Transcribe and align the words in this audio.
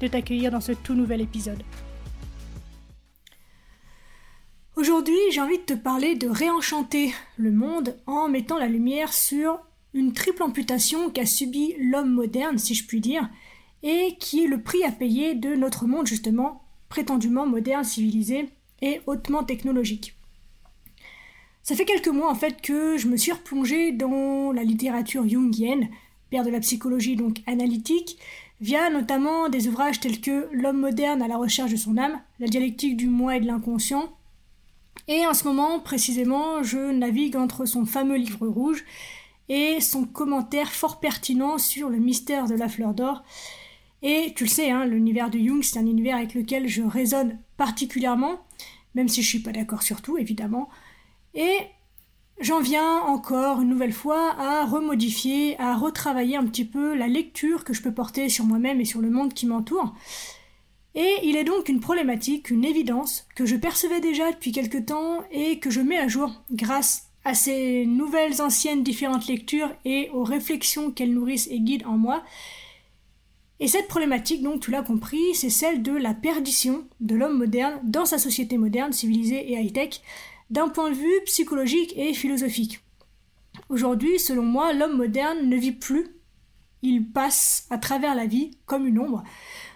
de 0.00 0.06
t'accueillir 0.06 0.50
dans 0.50 0.60
ce 0.60 0.72
tout 0.72 0.94
nouvel 0.94 1.20
épisode. 1.20 1.62
Aujourd'hui, 4.76 5.18
j'ai 5.32 5.40
envie 5.40 5.58
de 5.58 5.62
te 5.62 5.74
parler 5.74 6.14
de 6.14 6.28
réenchanter 6.28 7.12
le 7.36 7.50
monde 7.50 7.96
en 8.06 8.28
mettant 8.28 8.58
la 8.58 8.68
lumière 8.68 9.12
sur 9.12 9.58
une 9.92 10.12
triple 10.12 10.42
amputation 10.42 11.10
qu'a 11.10 11.26
subi 11.26 11.74
l'homme 11.80 12.12
moderne, 12.12 12.58
si 12.58 12.74
je 12.74 12.86
puis 12.86 13.00
dire, 13.00 13.28
et 13.82 14.16
qui 14.20 14.44
est 14.44 14.48
le 14.48 14.62
prix 14.62 14.84
à 14.84 14.92
payer 14.92 15.34
de 15.34 15.54
notre 15.54 15.86
monde 15.86 16.06
justement 16.06 16.62
prétendument 16.88 17.46
moderne, 17.46 17.84
civilisé 17.84 18.50
et 18.80 19.00
hautement 19.06 19.42
technologique. 19.42 20.14
Ça 21.62 21.74
fait 21.74 21.84
quelques 21.84 22.08
mois 22.08 22.30
en 22.30 22.34
fait 22.34 22.62
que 22.62 22.96
je 22.96 23.08
me 23.08 23.16
suis 23.16 23.32
replongée 23.32 23.92
dans 23.92 24.52
la 24.52 24.62
littérature 24.62 25.28
jungienne, 25.28 25.88
père 26.30 26.44
de 26.44 26.50
la 26.50 26.60
psychologie 26.60 27.16
donc 27.16 27.38
analytique, 27.46 28.18
via 28.60 28.90
notamment 28.90 29.48
des 29.48 29.68
ouvrages 29.68 30.00
tels 30.00 30.20
que 30.20 30.48
L'homme 30.52 30.80
moderne 30.80 31.22
à 31.22 31.28
la 31.28 31.36
recherche 31.36 31.70
de 31.70 31.76
son 31.76 31.96
âme, 31.96 32.20
La 32.40 32.48
dialectique 32.48 32.96
du 32.96 33.08
moi 33.08 33.36
et 33.36 33.40
de 33.40 33.46
l'inconscient. 33.46 34.12
Et 35.06 35.26
en 35.26 35.34
ce 35.34 35.44
moment, 35.44 35.80
précisément, 35.80 36.62
je 36.62 36.92
navigue 36.92 37.36
entre 37.36 37.64
son 37.64 37.86
fameux 37.86 38.16
livre 38.16 38.46
rouge 38.46 38.84
et 39.48 39.80
son 39.80 40.04
commentaire 40.04 40.70
fort 40.70 41.00
pertinent 41.00 41.58
sur 41.58 41.88
le 41.88 41.98
mystère 41.98 42.46
de 42.46 42.54
la 42.54 42.68
fleur 42.68 42.92
d'or. 42.94 43.22
Et 44.02 44.32
tu 44.36 44.44
le 44.44 44.50
sais, 44.50 44.70
hein, 44.70 44.84
l'univers 44.84 45.30
de 45.30 45.38
Jung, 45.38 45.62
c'est 45.62 45.78
un 45.78 45.86
univers 45.86 46.16
avec 46.16 46.34
lequel 46.34 46.68
je 46.68 46.82
résonne 46.82 47.38
particulièrement, 47.56 48.38
même 48.94 49.08
si 49.08 49.22
je 49.22 49.28
suis 49.28 49.40
pas 49.40 49.52
d'accord 49.52 49.82
sur 49.82 50.02
tout, 50.02 50.18
évidemment. 50.18 50.68
Et 51.34 51.58
J'en 52.40 52.60
viens 52.60 52.98
encore 53.00 53.60
une 53.60 53.68
nouvelle 53.68 53.92
fois 53.92 54.32
à 54.38 54.64
remodifier, 54.64 55.58
à 55.58 55.76
retravailler 55.76 56.36
un 56.36 56.46
petit 56.46 56.64
peu 56.64 56.94
la 56.94 57.08
lecture 57.08 57.64
que 57.64 57.74
je 57.74 57.82
peux 57.82 57.92
porter 57.92 58.28
sur 58.28 58.44
moi-même 58.44 58.80
et 58.80 58.84
sur 58.84 59.00
le 59.00 59.10
monde 59.10 59.34
qui 59.34 59.46
m'entoure. 59.46 59.92
Et 60.94 61.16
il 61.24 61.36
est 61.36 61.44
donc 61.44 61.68
une 61.68 61.80
problématique, 61.80 62.50
une 62.50 62.64
évidence, 62.64 63.26
que 63.34 63.44
je 63.44 63.56
percevais 63.56 64.00
déjà 64.00 64.30
depuis 64.30 64.52
quelque 64.52 64.78
temps 64.78 65.24
et 65.32 65.58
que 65.58 65.70
je 65.70 65.80
mets 65.80 65.98
à 65.98 66.06
jour 66.06 66.30
grâce 66.52 67.08
à 67.24 67.34
ces 67.34 67.86
nouvelles, 67.86 68.40
anciennes, 68.40 68.84
différentes 68.84 69.26
lectures 69.26 69.74
et 69.84 70.08
aux 70.12 70.24
réflexions 70.24 70.92
qu'elles 70.92 71.14
nourrissent 71.14 71.48
et 71.50 71.58
guident 71.58 71.86
en 71.86 71.98
moi. 71.98 72.22
Et 73.58 73.66
cette 73.66 73.88
problématique, 73.88 74.44
donc 74.44 74.60
tu 74.60 74.70
l'as 74.70 74.82
compris, 74.82 75.34
c'est 75.34 75.50
celle 75.50 75.82
de 75.82 75.92
la 75.92 76.14
perdition 76.14 76.84
de 77.00 77.16
l'homme 77.16 77.36
moderne 77.36 77.80
dans 77.82 78.06
sa 78.06 78.16
société 78.18 78.56
moderne, 78.56 78.92
civilisée 78.92 79.52
et 79.52 79.60
high-tech, 79.60 80.00
d'un 80.50 80.68
point 80.68 80.90
de 80.90 80.96
vue 80.96 81.20
psychologique 81.24 81.92
et 81.96 82.14
philosophique. 82.14 82.80
Aujourd'hui, 83.68 84.18
selon 84.18 84.44
moi, 84.44 84.72
l'homme 84.72 84.96
moderne 84.96 85.48
ne 85.48 85.56
vit 85.56 85.72
plus. 85.72 86.06
Il 86.82 87.10
passe 87.10 87.66
à 87.70 87.78
travers 87.78 88.14
la 88.14 88.26
vie 88.26 88.52
comme 88.66 88.86
une 88.86 88.98
ombre, 88.98 89.24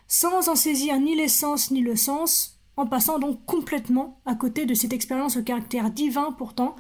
sans 0.07 0.49
en 0.49 0.55
saisir 0.55 0.99
ni 1.01 1.17
l'essence 1.17 1.71
ni 1.71 1.81
le 1.81 1.97
sens, 1.97 2.61
en 2.77 2.87
passant 2.87 3.19
donc 3.19 3.45
complètement 3.45 4.21
à 4.25 4.35
côté 4.35 4.67
de 4.67 4.75
cette 4.75 4.93
expérience 4.93 5.37
au 5.37 5.43
caractère 5.43 5.91
divin 5.91 6.33
pourtant 6.33 6.77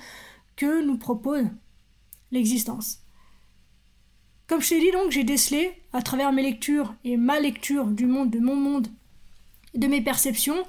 que 0.56 0.82
nous 0.84 0.97
propose 0.97 1.47
l'existence. 2.31 2.98
Comme 4.47 4.60
je 4.60 4.70
t'ai 4.70 4.81
dit 4.81 4.91
donc, 4.91 5.10
j'ai 5.10 5.25
décelé, 5.25 5.72
à 5.92 6.02
travers 6.02 6.32
mes 6.32 6.42
lectures 6.42 6.94
et 7.04 7.16
ma 7.16 7.41
lecture 7.41 7.86
du 7.86 8.06
monde, 8.06 8.31
de 8.31 8.38
mon 8.38 8.56
monde, 8.56 8.88
de 9.75 9.86
mes 9.86 10.00
perceptions, 10.00 10.64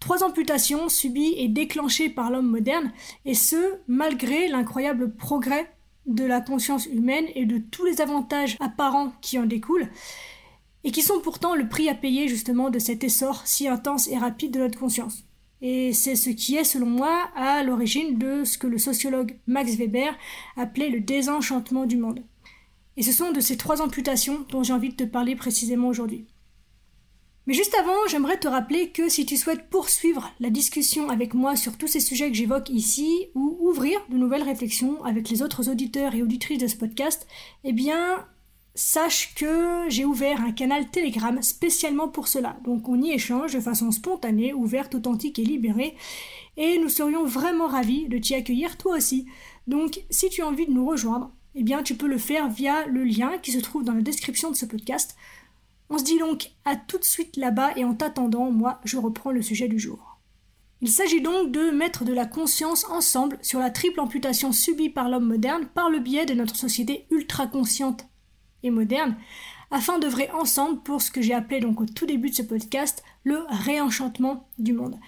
Trois 0.00 0.22
amputations 0.22 0.88
subies 0.88 1.34
et 1.36 1.48
déclenchées 1.48 2.08
par 2.08 2.30
l'homme 2.30 2.48
moderne, 2.48 2.92
et 3.24 3.34
ce, 3.34 3.74
malgré 3.88 4.48
l'incroyable 4.48 5.14
progrès 5.14 5.72
de 6.06 6.24
la 6.24 6.40
conscience 6.40 6.86
humaine 6.86 7.26
et 7.34 7.44
de 7.44 7.58
tous 7.58 7.84
les 7.84 8.00
avantages 8.00 8.56
apparents 8.60 9.12
qui 9.20 9.38
en 9.38 9.44
découlent, 9.44 9.88
et 10.84 10.92
qui 10.92 11.02
sont 11.02 11.20
pourtant 11.20 11.54
le 11.54 11.68
prix 11.68 11.88
à 11.88 11.94
payer 11.94 12.28
justement 12.28 12.70
de 12.70 12.78
cet 12.78 13.04
essor 13.04 13.42
si 13.44 13.68
intense 13.68 14.08
et 14.08 14.16
rapide 14.16 14.52
de 14.52 14.60
notre 14.60 14.78
conscience. 14.78 15.24
Et 15.60 15.92
c'est 15.92 16.14
ce 16.14 16.30
qui 16.30 16.54
est, 16.54 16.64
selon 16.64 16.86
moi, 16.86 17.28
à 17.34 17.64
l'origine 17.64 18.16
de 18.16 18.44
ce 18.44 18.58
que 18.58 18.68
le 18.68 18.78
sociologue 18.78 19.36
Max 19.48 19.74
Weber 19.74 20.16
appelait 20.56 20.90
le 20.90 21.00
désenchantement 21.00 21.84
du 21.84 21.96
monde. 21.96 22.22
Et 22.96 23.02
ce 23.02 23.12
sont 23.12 23.32
de 23.32 23.40
ces 23.40 23.56
trois 23.56 23.82
amputations 23.82 24.46
dont 24.50 24.62
j'ai 24.62 24.72
envie 24.72 24.90
de 24.90 24.96
te 24.96 25.04
parler 25.04 25.34
précisément 25.34 25.88
aujourd'hui. 25.88 26.26
Mais 27.48 27.54
juste 27.54 27.74
avant, 27.80 27.96
j'aimerais 28.10 28.38
te 28.38 28.46
rappeler 28.46 28.90
que 28.90 29.08
si 29.08 29.24
tu 29.24 29.38
souhaites 29.38 29.70
poursuivre 29.70 30.30
la 30.38 30.50
discussion 30.50 31.08
avec 31.08 31.32
moi 31.32 31.56
sur 31.56 31.78
tous 31.78 31.86
ces 31.86 31.98
sujets 31.98 32.28
que 32.28 32.36
j'évoque 32.36 32.68
ici, 32.68 33.28
ou 33.34 33.56
ouvrir 33.62 33.98
de 34.10 34.18
nouvelles 34.18 34.42
réflexions 34.42 35.02
avec 35.02 35.30
les 35.30 35.40
autres 35.40 35.70
auditeurs 35.70 36.14
et 36.14 36.22
auditrices 36.22 36.58
de 36.58 36.66
ce 36.66 36.76
podcast, 36.76 37.26
eh 37.64 37.72
bien, 37.72 38.26
sache 38.74 39.34
que 39.34 39.86
j'ai 39.88 40.04
ouvert 40.04 40.42
un 40.42 40.52
canal 40.52 40.90
Telegram 40.90 41.40
spécialement 41.40 42.08
pour 42.08 42.28
cela. 42.28 42.58
Donc 42.66 42.86
on 42.86 43.00
y 43.00 43.12
échange 43.12 43.54
de 43.54 43.60
façon 43.60 43.92
spontanée, 43.92 44.52
ouverte, 44.52 44.94
authentique 44.94 45.38
et 45.38 45.44
libérée. 45.44 45.94
Et 46.58 46.76
nous 46.76 46.90
serions 46.90 47.24
vraiment 47.24 47.66
ravis 47.66 48.08
de 48.08 48.18
t'y 48.18 48.34
accueillir 48.34 48.76
toi 48.76 48.96
aussi. 48.96 49.24
Donc 49.66 50.02
si 50.10 50.28
tu 50.28 50.42
as 50.42 50.46
envie 50.46 50.66
de 50.66 50.72
nous 50.72 50.86
rejoindre, 50.86 51.32
eh 51.54 51.62
bien 51.62 51.82
tu 51.82 51.94
peux 51.94 52.08
le 52.08 52.18
faire 52.18 52.50
via 52.50 52.86
le 52.86 53.04
lien 53.04 53.38
qui 53.38 53.52
se 53.52 53.58
trouve 53.58 53.84
dans 53.84 53.94
la 53.94 54.02
description 54.02 54.50
de 54.50 54.56
ce 54.56 54.66
podcast. 54.66 55.16
On 55.90 55.98
se 55.98 56.04
dit 56.04 56.18
donc 56.18 56.50
à 56.64 56.76
tout 56.76 56.98
de 56.98 57.04
suite 57.04 57.36
là-bas 57.36 57.72
et 57.76 57.84
en 57.84 57.94
t'attendant, 57.94 58.50
moi, 58.50 58.80
je 58.84 58.98
reprends 58.98 59.30
le 59.30 59.42
sujet 59.42 59.68
du 59.68 59.78
jour. 59.78 60.18
Il 60.80 60.88
s'agit 60.88 61.20
donc 61.20 61.50
de 61.50 61.70
mettre 61.70 62.04
de 62.04 62.12
la 62.12 62.26
conscience 62.26 62.84
ensemble 62.84 63.38
sur 63.42 63.58
la 63.58 63.70
triple 63.70 63.98
amputation 63.98 64.52
subie 64.52 64.90
par 64.90 65.08
l'homme 65.08 65.26
moderne 65.26 65.66
par 65.74 65.90
le 65.90 65.98
biais 65.98 66.26
de 66.26 66.34
notre 66.34 66.54
société 66.54 67.06
ultra 67.10 67.48
consciente 67.48 68.06
et 68.62 68.70
moderne, 68.70 69.16
afin 69.70 69.98
d'œuvrer 69.98 70.30
ensemble 70.30 70.80
pour 70.82 71.02
ce 71.02 71.10
que 71.10 71.20
j'ai 71.20 71.34
appelé 71.34 71.60
donc 71.60 71.80
au 71.80 71.86
tout 71.86 72.06
début 72.06 72.30
de 72.30 72.34
ce 72.34 72.42
podcast 72.42 73.02
le 73.24 73.44
réenchantement 73.48 74.48
du 74.58 74.72
monde. 74.72 74.98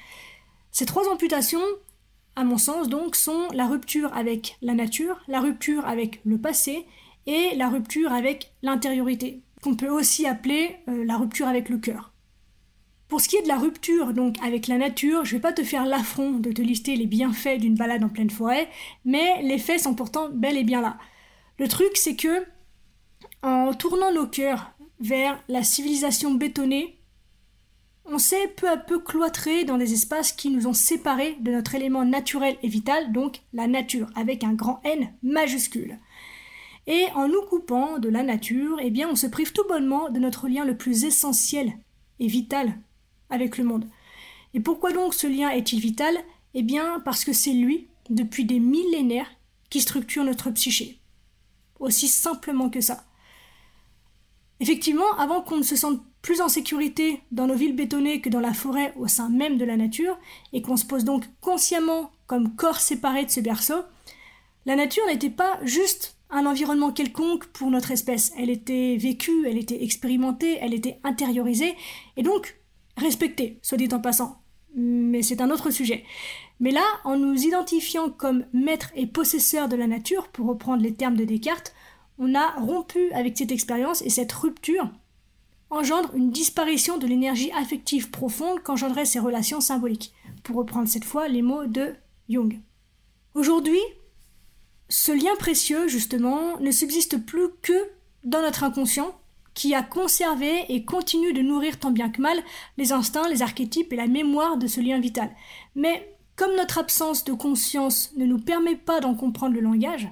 Ces 0.72 0.86
trois 0.86 1.08
amputations, 1.08 1.62
à 2.36 2.44
mon 2.44 2.58
sens 2.58 2.88
donc, 2.88 3.14
sont 3.14 3.48
la 3.52 3.66
rupture 3.66 4.12
avec 4.16 4.56
la 4.62 4.74
nature, 4.74 5.20
la 5.28 5.40
rupture 5.40 5.86
avec 5.86 6.20
le 6.24 6.38
passé 6.38 6.86
et 7.26 7.54
la 7.56 7.68
rupture 7.68 8.12
avec 8.12 8.52
l'intériorité, 8.62 9.42
qu'on 9.62 9.76
peut 9.76 9.88
aussi 9.88 10.26
appeler 10.26 10.76
euh, 10.88 11.04
la 11.04 11.16
rupture 11.16 11.48
avec 11.48 11.68
le 11.68 11.78
cœur. 11.78 12.12
Pour 13.08 13.20
ce 13.20 13.28
qui 13.28 13.36
est 13.36 13.42
de 13.42 13.48
la 13.48 13.58
rupture 13.58 14.12
donc 14.12 14.36
avec 14.42 14.68
la 14.68 14.78
nature, 14.78 15.24
je 15.24 15.34
ne 15.34 15.38
vais 15.38 15.42
pas 15.42 15.52
te 15.52 15.64
faire 15.64 15.84
l'affront 15.84 16.32
de 16.32 16.52
te 16.52 16.62
lister 16.62 16.94
les 16.96 17.06
bienfaits 17.06 17.58
d'une 17.58 17.74
balade 17.74 18.04
en 18.04 18.08
pleine 18.08 18.30
forêt, 18.30 18.68
mais 19.04 19.42
les 19.42 19.58
faits 19.58 19.80
sont 19.80 19.94
pourtant 19.94 20.28
bel 20.30 20.56
et 20.56 20.64
bien 20.64 20.80
là. 20.80 20.96
Le 21.58 21.66
truc 21.66 21.90
c'est 21.96 22.16
que 22.16 22.44
en 23.42 23.72
tournant 23.74 24.12
nos 24.12 24.26
cœurs 24.26 24.72
vers 25.00 25.42
la 25.48 25.62
civilisation 25.62 26.34
bétonnée, 26.34 27.00
on 28.04 28.18
s'est 28.18 28.48
peu 28.56 28.68
à 28.68 28.76
peu 28.76 28.98
cloîtré 28.98 29.64
dans 29.64 29.78
des 29.78 29.92
espaces 29.92 30.32
qui 30.32 30.50
nous 30.50 30.66
ont 30.66 30.72
séparés 30.72 31.36
de 31.40 31.52
notre 31.52 31.74
élément 31.74 32.04
naturel 32.04 32.56
et 32.62 32.68
vital, 32.68 33.12
donc 33.12 33.40
la 33.52 33.66
nature, 33.66 34.10
avec 34.16 34.42
un 34.42 34.52
grand 34.52 34.80
N 34.84 35.12
majuscule. 35.22 35.98
Et 36.90 37.06
en 37.14 37.28
nous 37.28 37.42
coupant 37.42 38.00
de 38.00 38.08
la 38.08 38.24
nature, 38.24 38.80
eh 38.82 38.90
bien, 38.90 39.08
on 39.08 39.14
se 39.14 39.28
prive 39.28 39.52
tout 39.52 39.62
bonnement 39.68 40.10
de 40.10 40.18
notre 40.18 40.48
lien 40.48 40.64
le 40.64 40.76
plus 40.76 41.04
essentiel 41.04 41.72
et 42.18 42.26
vital 42.26 42.76
avec 43.30 43.58
le 43.58 43.64
monde. 43.64 43.88
Et 44.54 44.60
pourquoi 44.60 44.92
donc 44.92 45.14
ce 45.14 45.28
lien 45.28 45.50
est-il 45.50 45.78
vital? 45.78 46.18
Eh 46.54 46.64
bien, 46.64 46.98
parce 47.04 47.24
que 47.24 47.32
c'est 47.32 47.52
lui, 47.52 47.86
depuis 48.08 48.44
des 48.44 48.58
millénaires, 48.58 49.30
qui 49.70 49.80
structure 49.80 50.24
notre 50.24 50.50
psyché. 50.50 50.98
Aussi 51.78 52.08
simplement 52.08 52.70
que 52.70 52.80
ça. 52.80 53.04
Effectivement, 54.58 55.12
avant 55.16 55.42
qu'on 55.42 55.58
ne 55.58 55.62
se 55.62 55.76
sente 55.76 56.02
plus 56.22 56.40
en 56.40 56.48
sécurité 56.48 57.22
dans 57.30 57.46
nos 57.46 57.54
villes 57.54 57.76
bétonnées 57.76 58.20
que 58.20 58.30
dans 58.30 58.40
la 58.40 58.52
forêt 58.52 58.92
au 58.96 59.06
sein 59.06 59.28
même 59.28 59.58
de 59.58 59.64
la 59.64 59.76
nature, 59.76 60.18
et 60.52 60.60
qu'on 60.60 60.76
se 60.76 60.86
pose 60.86 61.04
donc 61.04 61.22
consciemment 61.40 62.10
comme 62.26 62.56
corps 62.56 62.80
séparé 62.80 63.24
de 63.26 63.30
ce 63.30 63.38
berceau, 63.38 63.84
la 64.66 64.74
nature 64.74 65.06
n'était 65.06 65.30
pas 65.30 65.60
juste 65.62 66.16
un 66.30 66.46
environnement 66.46 66.92
quelconque 66.92 67.46
pour 67.46 67.70
notre 67.70 67.90
espèce. 67.90 68.32
Elle 68.38 68.50
était 68.50 68.96
vécue, 68.96 69.46
elle 69.46 69.58
était 69.58 69.82
expérimentée, 69.82 70.58
elle 70.60 70.74
était 70.74 70.98
intériorisée, 71.04 71.74
et 72.16 72.22
donc 72.22 72.60
respectée, 72.96 73.58
soit 73.62 73.78
dit 73.78 73.88
en 73.92 74.00
passant. 74.00 74.42
Mais 74.74 75.22
c'est 75.22 75.40
un 75.40 75.50
autre 75.50 75.70
sujet. 75.70 76.04
Mais 76.60 76.70
là, 76.70 76.84
en 77.04 77.16
nous 77.16 77.42
identifiant 77.42 78.10
comme 78.10 78.44
maître 78.52 78.90
et 78.94 79.06
possesseur 79.06 79.68
de 79.68 79.76
la 79.76 79.86
nature, 79.86 80.28
pour 80.28 80.46
reprendre 80.46 80.82
les 80.82 80.94
termes 80.94 81.16
de 81.16 81.24
Descartes, 81.24 81.74
on 82.18 82.34
a 82.34 82.50
rompu 82.60 83.10
avec 83.12 83.36
cette 83.36 83.50
expérience 83.50 84.02
et 84.02 84.10
cette 84.10 84.32
rupture 84.32 84.90
engendre 85.70 86.14
une 86.14 86.30
disparition 86.30 86.98
de 86.98 87.06
l'énergie 87.06 87.52
affective 87.52 88.10
profonde 88.10 88.60
qu'engendraient 88.62 89.04
ces 89.04 89.20
relations 89.20 89.60
symboliques, 89.60 90.12
pour 90.42 90.56
reprendre 90.56 90.88
cette 90.88 91.04
fois 91.04 91.28
les 91.28 91.42
mots 91.42 91.66
de 91.66 91.94
Jung. 92.28 92.60
Aujourd'hui, 93.34 93.78
ce 94.90 95.12
lien 95.12 95.34
précieux, 95.38 95.88
justement, 95.88 96.58
ne 96.58 96.72
subsiste 96.72 97.24
plus 97.24 97.48
que 97.62 97.72
dans 98.24 98.42
notre 98.42 98.64
inconscient, 98.64 99.16
qui 99.54 99.74
a 99.74 99.82
conservé 99.82 100.64
et 100.68 100.84
continue 100.84 101.32
de 101.32 101.42
nourrir 101.42 101.78
tant 101.78 101.90
bien 101.92 102.10
que 102.10 102.20
mal 102.20 102.38
les 102.76 102.92
instincts, 102.92 103.28
les 103.28 103.42
archétypes 103.42 103.92
et 103.92 103.96
la 103.96 104.08
mémoire 104.08 104.58
de 104.58 104.66
ce 104.66 104.80
lien 104.80 105.00
vital. 105.00 105.30
Mais 105.74 106.16
comme 106.36 106.56
notre 106.56 106.78
absence 106.78 107.24
de 107.24 107.32
conscience 107.32 108.12
ne 108.16 108.26
nous 108.26 108.38
permet 108.38 108.76
pas 108.76 109.00
d'en 109.00 109.14
comprendre 109.14 109.54
le 109.54 109.60
langage, 109.60 110.08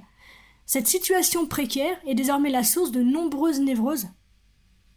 cette 0.64 0.86
situation 0.86 1.46
précaire 1.46 1.98
est 2.06 2.14
désormais 2.14 2.50
la 2.50 2.62
source 2.62 2.92
de 2.92 3.02
nombreuses 3.02 3.60
névroses 3.60 4.08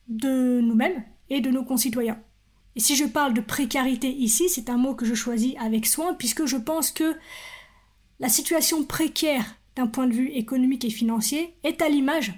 de 0.08 0.60
nous-mêmes 0.62 1.04
et 1.30 1.42
de 1.42 1.50
nos 1.50 1.64
concitoyens. 1.64 2.20
Et 2.76 2.80
si 2.80 2.96
je 2.96 3.06
parle 3.06 3.34
de 3.34 3.42
précarité 3.42 4.10
ici, 4.10 4.50
c'est 4.50 4.70
un 4.70 4.78
mot 4.78 4.94
que 4.94 5.06
je 5.06 5.16
choisis 5.16 5.56
avec 5.60 5.88
soin 5.88 6.14
puisque 6.14 6.46
je 6.46 6.58
pense 6.58 6.92
que 6.92 7.16
la 8.20 8.30
situation 8.30 8.84
précaire 8.84 9.61
d'un 9.76 9.88
point 9.88 10.08
de 10.08 10.14
vue 10.14 10.30
économique 10.30 10.86
et 10.86 10.90
financier 10.90 11.54
est 11.64 11.82
à 11.82 11.90
l'image 11.90 12.34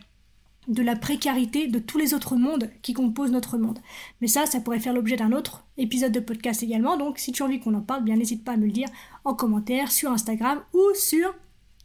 de 0.68 0.82
la 0.82 0.96
précarité 0.96 1.68
de 1.68 1.80
tous 1.80 1.98
les 1.98 2.14
autres 2.14 2.36
mondes 2.36 2.70
qui 2.82 2.94
composent 2.94 3.32
notre 3.32 3.58
monde. 3.58 3.80
Mais 4.22 4.28
ça, 4.28 4.46
ça 4.46 4.60
pourrait 4.60 4.80
faire 4.80 4.94
l'objet 4.94 5.18
d'un 5.18 5.34
autre 5.34 5.66
épisode 5.78 6.12
de 6.12 6.20
podcast 6.20 6.64
également, 6.64 6.98
donc 6.98 7.20
si 7.20 7.32
tu 7.32 7.44
as 7.44 7.46
envie 7.46 7.60
qu'on 7.60 7.74
en 7.74 7.82
parle, 7.82 8.04
bien 8.04 8.16
n'hésite 8.16 8.44
pas 8.44 8.54
à 8.54 8.58
me 8.58 8.66
le 8.66 8.72
dire 8.72 8.88
en 9.26 9.34
commentaire 9.34 9.92
sur 9.92 10.12
Instagram 10.12 10.62
ou 10.74 10.82
sur 10.96 11.36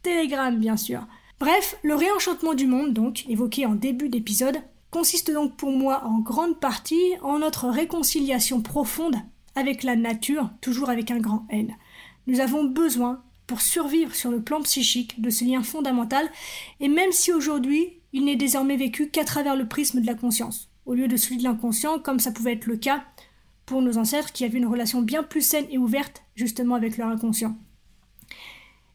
Telegram, 0.01 0.57
bien 0.57 0.77
sûr. 0.77 1.05
Bref, 1.39 1.77
le 1.83 1.95
réenchantement 1.95 2.53
du 2.53 2.67
monde, 2.67 2.93
donc, 2.93 3.25
évoqué 3.29 3.65
en 3.65 3.75
début 3.75 4.09
d'épisode, 4.09 4.61
consiste 4.91 5.31
donc 5.31 5.55
pour 5.55 5.71
moi 5.71 6.03
en 6.05 6.19
grande 6.19 6.59
partie 6.59 7.13
en 7.21 7.39
notre 7.39 7.69
réconciliation 7.69 8.61
profonde 8.61 9.15
avec 9.55 9.83
la 9.83 9.95
nature, 9.95 10.49
toujours 10.61 10.89
avec 10.89 11.11
un 11.11 11.19
grand 11.19 11.45
N. 11.49 11.75
Nous 12.27 12.39
avons 12.39 12.63
besoin, 12.63 13.23
pour 13.49 13.61
survivre 13.61 14.13
sur 14.13 14.29
le 14.29 14.43
plan 14.43 14.61
psychique, 14.61 15.19
de 15.19 15.31
ce 15.31 15.43
lien 15.43 15.63
fondamental, 15.63 16.29
et 16.79 16.87
même 16.87 17.11
si 17.11 17.33
aujourd'hui 17.33 17.93
il 18.13 18.25
n'est 18.25 18.35
désormais 18.35 18.77
vécu 18.77 19.09
qu'à 19.09 19.23
travers 19.23 19.55
le 19.55 19.67
prisme 19.67 20.01
de 20.01 20.05
la 20.05 20.13
conscience, 20.13 20.69
au 20.85 20.93
lieu 20.93 21.07
de 21.07 21.17
celui 21.17 21.37
de 21.37 21.43
l'inconscient, 21.43 21.97
comme 21.97 22.19
ça 22.19 22.31
pouvait 22.31 22.53
être 22.53 22.67
le 22.67 22.77
cas 22.77 23.03
pour 23.65 23.81
nos 23.81 23.97
ancêtres 23.97 24.31
qui 24.33 24.45
avaient 24.45 24.59
une 24.59 24.67
relation 24.67 25.01
bien 25.01 25.23
plus 25.23 25.41
saine 25.41 25.65
et 25.71 25.79
ouverte 25.79 26.21
justement 26.35 26.75
avec 26.75 26.95
leur 26.97 27.07
inconscient. 27.07 27.57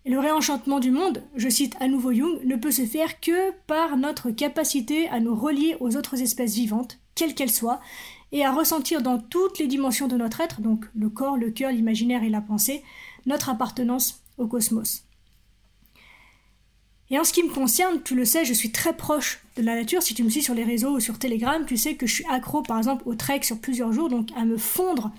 Et 0.04 0.10
le 0.10 0.20
réenchantement 0.20 0.78
du 0.78 0.92
monde, 0.92 1.24
je 1.34 1.48
cite 1.48 1.74
à 1.80 1.88
nouveau 1.88 2.12
Jung, 2.12 2.38
ne 2.44 2.54
peut 2.54 2.70
se 2.70 2.86
faire 2.86 3.18
que 3.18 3.50
par 3.66 3.96
notre 3.96 4.30
capacité 4.30 5.08
à 5.08 5.18
nous 5.18 5.34
relier 5.34 5.76
aux 5.80 5.96
autres 5.96 6.22
espèces 6.22 6.54
vivantes, 6.54 7.00
quelles 7.16 7.34
qu'elles 7.34 7.50
soient, 7.50 7.80
et 8.30 8.44
à 8.44 8.52
ressentir 8.52 9.02
dans 9.02 9.18
toutes 9.18 9.58
les 9.58 9.66
dimensions 9.66 10.06
de 10.06 10.16
notre 10.16 10.40
être, 10.40 10.60
donc 10.60 10.84
le 10.94 11.08
corps, 11.08 11.36
le 11.36 11.50
cœur, 11.50 11.72
l'imaginaire 11.72 12.22
et 12.22 12.30
la 12.30 12.40
pensée, 12.40 12.84
notre 13.26 13.48
appartenance 13.48 14.23
au 14.38 14.46
cosmos. 14.46 15.04
Et 17.10 17.18
en 17.18 17.24
ce 17.24 17.32
qui 17.32 17.42
me 17.42 17.52
concerne, 17.52 18.02
tu 18.02 18.14
le 18.14 18.24
sais, 18.24 18.44
je 18.44 18.54
suis 18.54 18.72
très 18.72 18.96
proche 18.96 19.40
de 19.56 19.62
la 19.62 19.74
nature. 19.74 20.02
Si 20.02 20.14
tu 20.14 20.24
me 20.24 20.30
suis 20.30 20.42
sur 20.42 20.54
les 20.54 20.64
réseaux 20.64 20.96
ou 20.96 21.00
sur 21.00 21.18
Telegram, 21.18 21.64
tu 21.66 21.76
sais 21.76 21.96
que 21.96 22.06
je 22.06 22.14
suis 22.14 22.24
accro 22.30 22.62
par 22.62 22.78
exemple 22.78 23.06
au 23.06 23.14
trek 23.14 23.42
sur 23.42 23.60
plusieurs 23.60 23.92
jours, 23.92 24.08
donc 24.08 24.30
à 24.36 24.44
me 24.44 24.56
fondre 24.56 25.12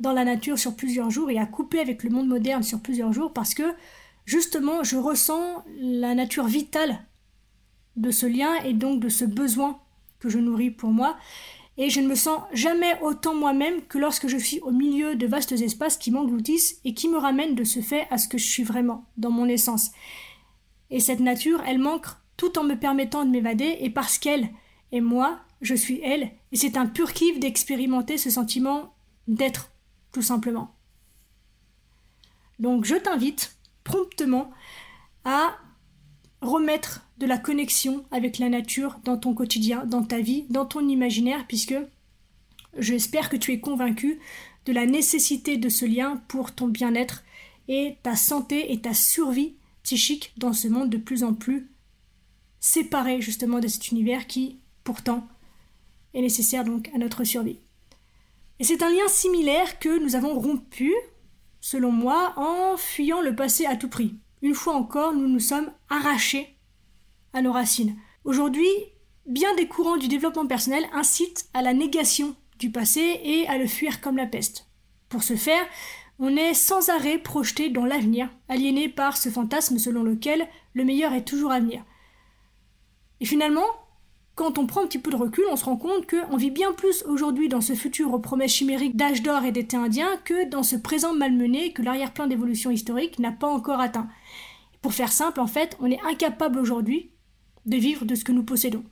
dans 0.00 0.12
la 0.12 0.24
nature 0.24 0.58
sur 0.58 0.76
plusieurs 0.76 1.10
jours 1.10 1.30
et 1.30 1.38
à 1.38 1.46
couper 1.46 1.80
avec 1.80 2.02
le 2.04 2.10
monde 2.10 2.28
moderne 2.28 2.62
sur 2.62 2.80
plusieurs 2.80 3.12
jours 3.12 3.32
parce 3.32 3.54
que 3.54 3.74
justement 4.24 4.82
je 4.82 4.96
ressens 4.96 5.64
la 5.78 6.14
nature 6.14 6.46
vitale 6.46 7.04
de 7.96 8.10
ce 8.10 8.26
lien 8.26 8.54
et 8.64 8.72
donc 8.72 9.00
de 9.00 9.08
ce 9.08 9.24
besoin 9.24 9.78
que 10.18 10.28
je 10.28 10.38
nourris 10.38 10.70
pour 10.70 10.90
moi. 10.90 11.16
Et 11.82 11.88
je 11.88 12.00
ne 12.00 12.08
me 12.08 12.14
sens 12.14 12.42
jamais 12.52 13.00
autant 13.00 13.34
moi-même 13.34 13.80
que 13.86 13.96
lorsque 13.96 14.28
je 14.28 14.36
suis 14.36 14.60
au 14.60 14.70
milieu 14.70 15.16
de 15.16 15.26
vastes 15.26 15.52
espaces 15.52 15.96
qui 15.96 16.10
m'engloutissent 16.10 16.78
et 16.84 16.92
qui 16.92 17.08
me 17.08 17.16
ramènent 17.16 17.54
de 17.54 17.64
ce 17.64 17.80
fait 17.80 18.06
à 18.10 18.18
ce 18.18 18.28
que 18.28 18.36
je 18.36 18.46
suis 18.46 18.64
vraiment, 18.64 19.06
dans 19.16 19.30
mon 19.30 19.46
essence. 19.46 19.90
Et 20.90 21.00
cette 21.00 21.20
nature, 21.20 21.62
elle 21.66 21.78
manque 21.78 22.04
tout 22.36 22.58
en 22.58 22.64
me 22.64 22.74
permettant 22.74 23.24
de 23.24 23.30
m'évader, 23.30 23.78
et 23.80 23.88
parce 23.88 24.18
qu'elle 24.18 24.50
est 24.92 25.00
moi, 25.00 25.40
je 25.62 25.74
suis 25.74 26.00
elle, 26.02 26.30
et 26.52 26.56
c'est 26.56 26.76
un 26.76 26.84
pur 26.84 27.14
kiff 27.14 27.40
d'expérimenter 27.40 28.18
ce 28.18 28.28
sentiment 28.28 28.92
d'être, 29.26 29.70
tout 30.12 30.20
simplement. 30.20 30.74
Donc 32.58 32.84
je 32.84 32.96
t'invite 32.96 33.56
promptement 33.84 34.50
à 35.24 35.56
remettre 36.40 37.06
de 37.18 37.26
la 37.26 37.38
connexion 37.38 38.04
avec 38.10 38.38
la 38.38 38.48
nature 38.48 38.98
dans 39.04 39.18
ton 39.18 39.34
quotidien, 39.34 39.84
dans 39.84 40.02
ta 40.02 40.20
vie, 40.20 40.46
dans 40.48 40.66
ton 40.66 40.88
imaginaire, 40.88 41.46
puisque 41.46 41.74
j'espère 42.78 43.28
que 43.28 43.36
tu 43.36 43.52
es 43.52 43.60
convaincu 43.60 44.20
de 44.66 44.72
la 44.72 44.86
nécessité 44.86 45.56
de 45.56 45.68
ce 45.68 45.84
lien 45.84 46.22
pour 46.28 46.52
ton 46.52 46.68
bien-être 46.68 47.22
et 47.68 47.96
ta 48.02 48.16
santé 48.16 48.72
et 48.72 48.80
ta 48.80 48.94
survie 48.94 49.54
psychique 49.82 50.32
dans 50.36 50.52
ce 50.52 50.68
monde 50.68 50.90
de 50.90 50.98
plus 50.98 51.24
en 51.24 51.34
plus 51.34 51.68
séparé 52.60 53.20
justement 53.20 53.58
de 53.58 53.68
cet 53.68 53.90
univers 53.90 54.26
qui, 54.26 54.58
pourtant, 54.84 55.26
est 56.14 56.20
nécessaire 56.20 56.64
donc 56.64 56.90
à 56.94 56.98
notre 56.98 57.24
survie. 57.24 57.58
Et 58.58 58.64
c'est 58.64 58.82
un 58.82 58.90
lien 58.90 59.08
similaire 59.08 59.78
que 59.78 60.02
nous 60.02 60.16
avons 60.16 60.38
rompu, 60.38 60.92
selon 61.60 61.90
moi, 61.90 62.34
en 62.36 62.76
fuyant 62.76 63.22
le 63.22 63.34
passé 63.34 63.64
à 63.64 63.76
tout 63.76 63.88
prix. 63.88 64.14
Une 64.42 64.54
fois 64.54 64.74
encore, 64.74 65.12
nous 65.12 65.28
nous 65.28 65.40
sommes 65.40 65.72
arrachés 65.88 66.56
à 67.32 67.42
nos 67.42 67.52
racines. 67.52 67.96
Aujourd'hui, 68.24 68.68
bien 69.26 69.54
des 69.54 69.68
courants 69.68 69.96
du 69.96 70.08
développement 70.08 70.46
personnel 70.46 70.86
incitent 70.92 71.48
à 71.54 71.62
la 71.62 71.74
négation 71.74 72.34
du 72.58 72.70
passé 72.70 73.20
et 73.22 73.46
à 73.48 73.58
le 73.58 73.66
fuir 73.66 74.00
comme 74.00 74.16
la 74.16 74.26
peste. 74.26 74.66
Pour 75.08 75.22
ce 75.22 75.36
faire, 75.36 75.66
on 76.18 76.36
est 76.36 76.54
sans 76.54 76.90
arrêt 76.90 77.18
projeté 77.18 77.70
dans 77.70 77.84
l'avenir, 77.84 78.28
aliéné 78.48 78.88
par 78.88 79.16
ce 79.16 79.28
fantasme 79.28 79.78
selon 79.78 80.02
lequel 80.02 80.46
le 80.74 80.84
meilleur 80.84 81.12
est 81.12 81.24
toujours 81.24 81.52
à 81.52 81.60
venir. 81.60 81.84
Et 83.20 83.26
finalement, 83.26 83.66
quand 84.40 84.56
on 84.56 84.64
prend 84.64 84.84
un 84.84 84.86
petit 84.86 84.98
peu 84.98 85.10
de 85.10 85.16
recul, 85.16 85.44
on 85.52 85.56
se 85.56 85.66
rend 85.66 85.76
compte 85.76 86.06
qu'on 86.06 86.38
vit 86.38 86.50
bien 86.50 86.72
plus 86.72 87.04
aujourd'hui 87.06 87.50
dans 87.50 87.60
ce 87.60 87.74
futur 87.74 88.14
aux 88.14 88.18
promesses 88.18 88.54
chimériques 88.54 88.96
d'âge 88.96 89.22
d'or 89.22 89.44
et 89.44 89.52
d'été 89.52 89.76
indien 89.76 90.08
que 90.24 90.48
dans 90.48 90.62
ce 90.62 90.76
présent 90.76 91.12
malmené 91.12 91.74
que 91.74 91.82
l'arrière-plan 91.82 92.26
d'évolution 92.26 92.70
historique 92.70 93.18
n'a 93.18 93.32
pas 93.32 93.48
encore 93.48 93.80
atteint. 93.80 94.08
Pour 94.80 94.94
faire 94.94 95.12
simple, 95.12 95.40
en 95.40 95.46
fait, 95.46 95.76
on 95.78 95.90
est 95.90 96.00
incapable 96.10 96.58
aujourd'hui 96.58 97.10
de 97.66 97.76
vivre 97.76 98.06
de 98.06 98.14
ce 98.14 98.24
que 98.24 98.32
nous 98.32 98.42
possédons. 98.42 98.82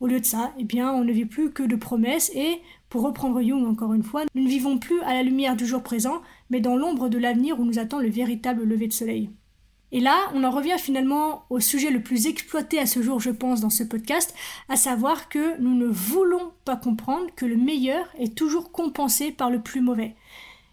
Au 0.00 0.06
lieu 0.06 0.18
de 0.18 0.24
ça, 0.24 0.54
eh 0.58 0.64
bien, 0.64 0.90
on 0.90 1.04
ne 1.04 1.12
vit 1.12 1.26
plus 1.26 1.50
que 1.50 1.62
de 1.62 1.76
promesses 1.76 2.32
et, 2.34 2.62
pour 2.88 3.02
reprendre 3.02 3.42
Jung 3.42 3.66
encore 3.66 3.92
une 3.92 4.02
fois, 4.02 4.22
nous 4.34 4.44
ne 4.44 4.48
vivons 4.48 4.78
plus 4.78 5.02
à 5.02 5.12
la 5.12 5.22
lumière 5.22 5.56
du 5.56 5.66
jour 5.66 5.82
présent, 5.82 6.22
mais 6.48 6.60
dans 6.60 6.78
l'ombre 6.78 7.10
de 7.10 7.18
l'avenir 7.18 7.60
où 7.60 7.66
nous 7.66 7.78
attend 7.78 7.98
le 7.98 8.08
véritable 8.08 8.64
lever 8.64 8.88
de 8.88 8.94
soleil. 8.94 9.28
Et 9.92 10.00
là, 10.00 10.30
on 10.34 10.44
en 10.44 10.50
revient 10.50 10.78
finalement 10.78 11.44
au 11.50 11.58
sujet 11.58 11.90
le 11.90 12.02
plus 12.02 12.26
exploité 12.26 12.78
à 12.78 12.86
ce 12.86 13.02
jour, 13.02 13.20
je 13.20 13.30
pense, 13.30 13.60
dans 13.60 13.70
ce 13.70 13.82
podcast, 13.82 14.34
à 14.68 14.76
savoir 14.76 15.28
que 15.28 15.58
nous 15.60 15.74
ne 15.74 15.86
voulons 15.86 16.52
pas 16.64 16.76
comprendre 16.76 17.26
que 17.34 17.46
le 17.46 17.56
meilleur 17.56 18.06
est 18.18 18.36
toujours 18.36 18.70
compensé 18.70 19.32
par 19.32 19.50
le 19.50 19.60
plus 19.60 19.80
mauvais. 19.80 20.14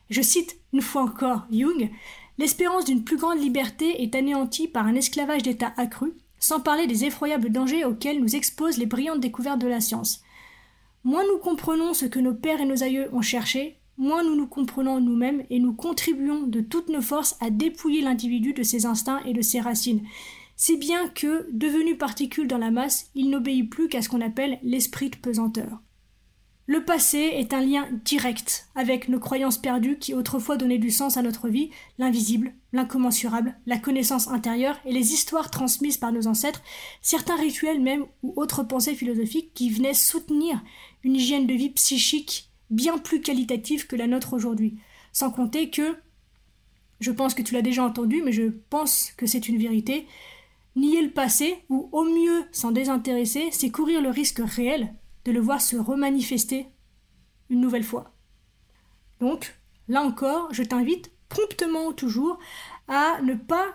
Je 0.09 0.21
cite 0.21 0.57
une 0.71 0.81
fois 0.81 1.01
encore 1.01 1.47
Jung, 1.51 1.89
L'espérance 2.37 2.85
d'une 2.85 3.03
plus 3.03 3.17
grande 3.17 3.39
liberté 3.39 4.03
est 4.03 4.13
anéantie 4.13 4.67
par 4.67 4.85
un 4.85 4.93
esclavage 4.93 5.41
d'État 5.41 5.73
accru, 5.75 6.13
sans 6.39 6.59
parler 6.59 6.85
des 6.85 7.03
effroyables 7.05 7.49
dangers 7.49 7.83
auxquels 7.83 8.19
nous 8.19 8.35
exposent 8.35 8.77
les 8.77 8.85
brillantes 8.85 9.19
découvertes 9.19 9.59
de 9.59 9.67
la 9.67 9.81
science. 9.81 10.21
Moins 11.03 11.23
nous 11.23 11.39
comprenons 11.39 11.95
ce 11.95 12.05
que 12.05 12.19
nos 12.19 12.35
pères 12.35 12.61
et 12.61 12.65
nos 12.65 12.83
aïeux 12.83 13.09
ont 13.11 13.23
cherché, 13.23 13.79
moins 13.97 14.23
nous 14.23 14.35
nous 14.35 14.47
comprenons 14.47 14.99
nous-mêmes 14.99 15.43
et 15.49 15.59
nous 15.59 15.73
contribuons 15.73 16.43
de 16.43 16.61
toutes 16.61 16.89
nos 16.89 17.01
forces 17.01 17.35
à 17.39 17.49
dépouiller 17.49 18.01
l'individu 18.01 18.53
de 18.53 18.63
ses 18.63 18.85
instincts 18.85 19.23
et 19.25 19.33
de 19.33 19.41
ses 19.41 19.59
racines, 19.59 20.03
si 20.55 20.77
bien 20.77 21.07
que, 21.09 21.47
devenu 21.51 21.97
particule 21.97 22.47
dans 22.47 22.57
la 22.57 22.71
masse, 22.71 23.11
il 23.15 23.29
n'obéit 23.29 23.69
plus 23.69 23.89
qu'à 23.89 24.01
ce 24.01 24.09
qu'on 24.09 24.21
appelle 24.21 24.59
l'esprit 24.63 25.09
de 25.09 25.17
pesanteur. 25.17 25.81
Le 26.69 26.83
passé 26.83 27.19
est 27.19 27.53
un 27.53 27.61
lien 27.61 27.87
direct 28.03 28.67
avec 28.75 29.07
nos 29.07 29.21
croyances 29.21 29.57
perdues 29.57 29.99
qui 29.99 30.13
autrefois 30.13 30.57
donnaient 30.57 30.79
du 30.79 30.91
sens 30.91 31.15
à 31.15 31.21
notre 31.21 31.47
vie, 31.47 31.69
l'invisible, 31.97 32.53
l'incommensurable, 32.73 33.57
la 33.65 33.77
connaissance 33.77 34.27
intérieure 34.27 34.77
et 34.83 34.91
les 34.91 35.13
histoires 35.13 35.49
transmises 35.49 35.97
par 35.97 36.11
nos 36.11 36.27
ancêtres, 36.27 36.61
certains 37.01 37.37
rituels 37.37 37.79
même 37.79 38.05
ou 38.21 38.33
autres 38.35 38.63
pensées 38.63 38.95
philosophiques 38.95 39.53
qui 39.53 39.69
venaient 39.69 39.93
soutenir 39.93 40.61
une 41.03 41.15
hygiène 41.15 41.47
de 41.47 41.53
vie 41.53 41.69
psychique 41.69 42.46
bien 42.69 42.97
plus 42.97 43.21
qualitative 43.21 43.87
que 43.87 43.95
la 43.95 44.07
nôtre 44.07 44.33
aujourd'hui. 44.33 44.77
Sans 45.11 45.31
compter 45.31 45.69
que, 45.69 45.95
je 46.99 47.11
pense 47.11 47.33
que 47.33 47.41
tu 47.41 47.53
l'as 47.53 47.61
déjà 47.61 47.83
entendu, 47.83 48.21
mais 48.23 48.31
je 48.31 48.51
pense 48.69 49.11
que 49.17 49.25
c'est 49.25 49.47
une 49.47 49.57
vérité, 49.57 50.07
nier 50.75 51.01
le 51.01 51.11
passé, 51.11 51.63
ou 51.69 51.89
au 51.91 52.03
mieux 52.03 52.45
s'en 52.51 52.71
désintéresser, 52.71 53.49
c'est 53.51 53.71
courir 53.71 54.01
le 54.01 54.09
risque 54.09 54.41
réel 54.43 54.93
de 55.25 55.31
le 55.31 55.39
voir 55.39 55.61
se 55.61 55.75
remanifester 55.75 56.67
une 57.49 57.61
nouvelle 57.61 57.83
fois. 57.83 58.13
Donc, 59.19 59.55
là 59.87 60.01
encore, 60.03 60.53
je 60.53 60.63
t'invite 60.63 61.11
promptement 61.29 61.91
toujours 61.91 62.39
à 62.87 63.21
ne 63.21 63.33
pas 63.33 63.65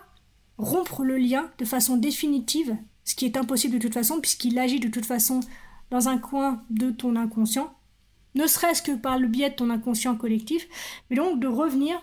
rompre 0.57 1.03
le 1.03 1.17
lien 1.17 1.51
de 1.57 1.65
façon 1.65 1.97
définitive, 1.97 2.77
ce 3.03 3.15
qui 3.15 3.25
est 3.25 3.37
impossible 3.37 3.75
de 3.75 3.79
toute 3.79 3.93
façon 3.93 4.19
puisqu'il 4.19 4.57
agit 4.57 4.79
de 4.79 4.87
toute 4.87 5.05
façon 5.05 5.41
dans 5.89 6.07
un 6.07 6.17
coin 6.17 6.63
de 6.69 6.89
ton 6.91 7.15
inconscient, 7.15 7.75
ne 8.35 8.47
serait-ce 8.47 8.81
que 8.81 8.95
par 8.95 9.19
le 9.19 9.27
biais 9.27 9.49
de 9.49 9.55
ton 9.55 9.69
inconscient 9.69 10.15
collectif, 10.15 10.67
mais 11.09 11.15
donc 11.15 11.39
de 11.39 11.47
revenir 11.47 12.01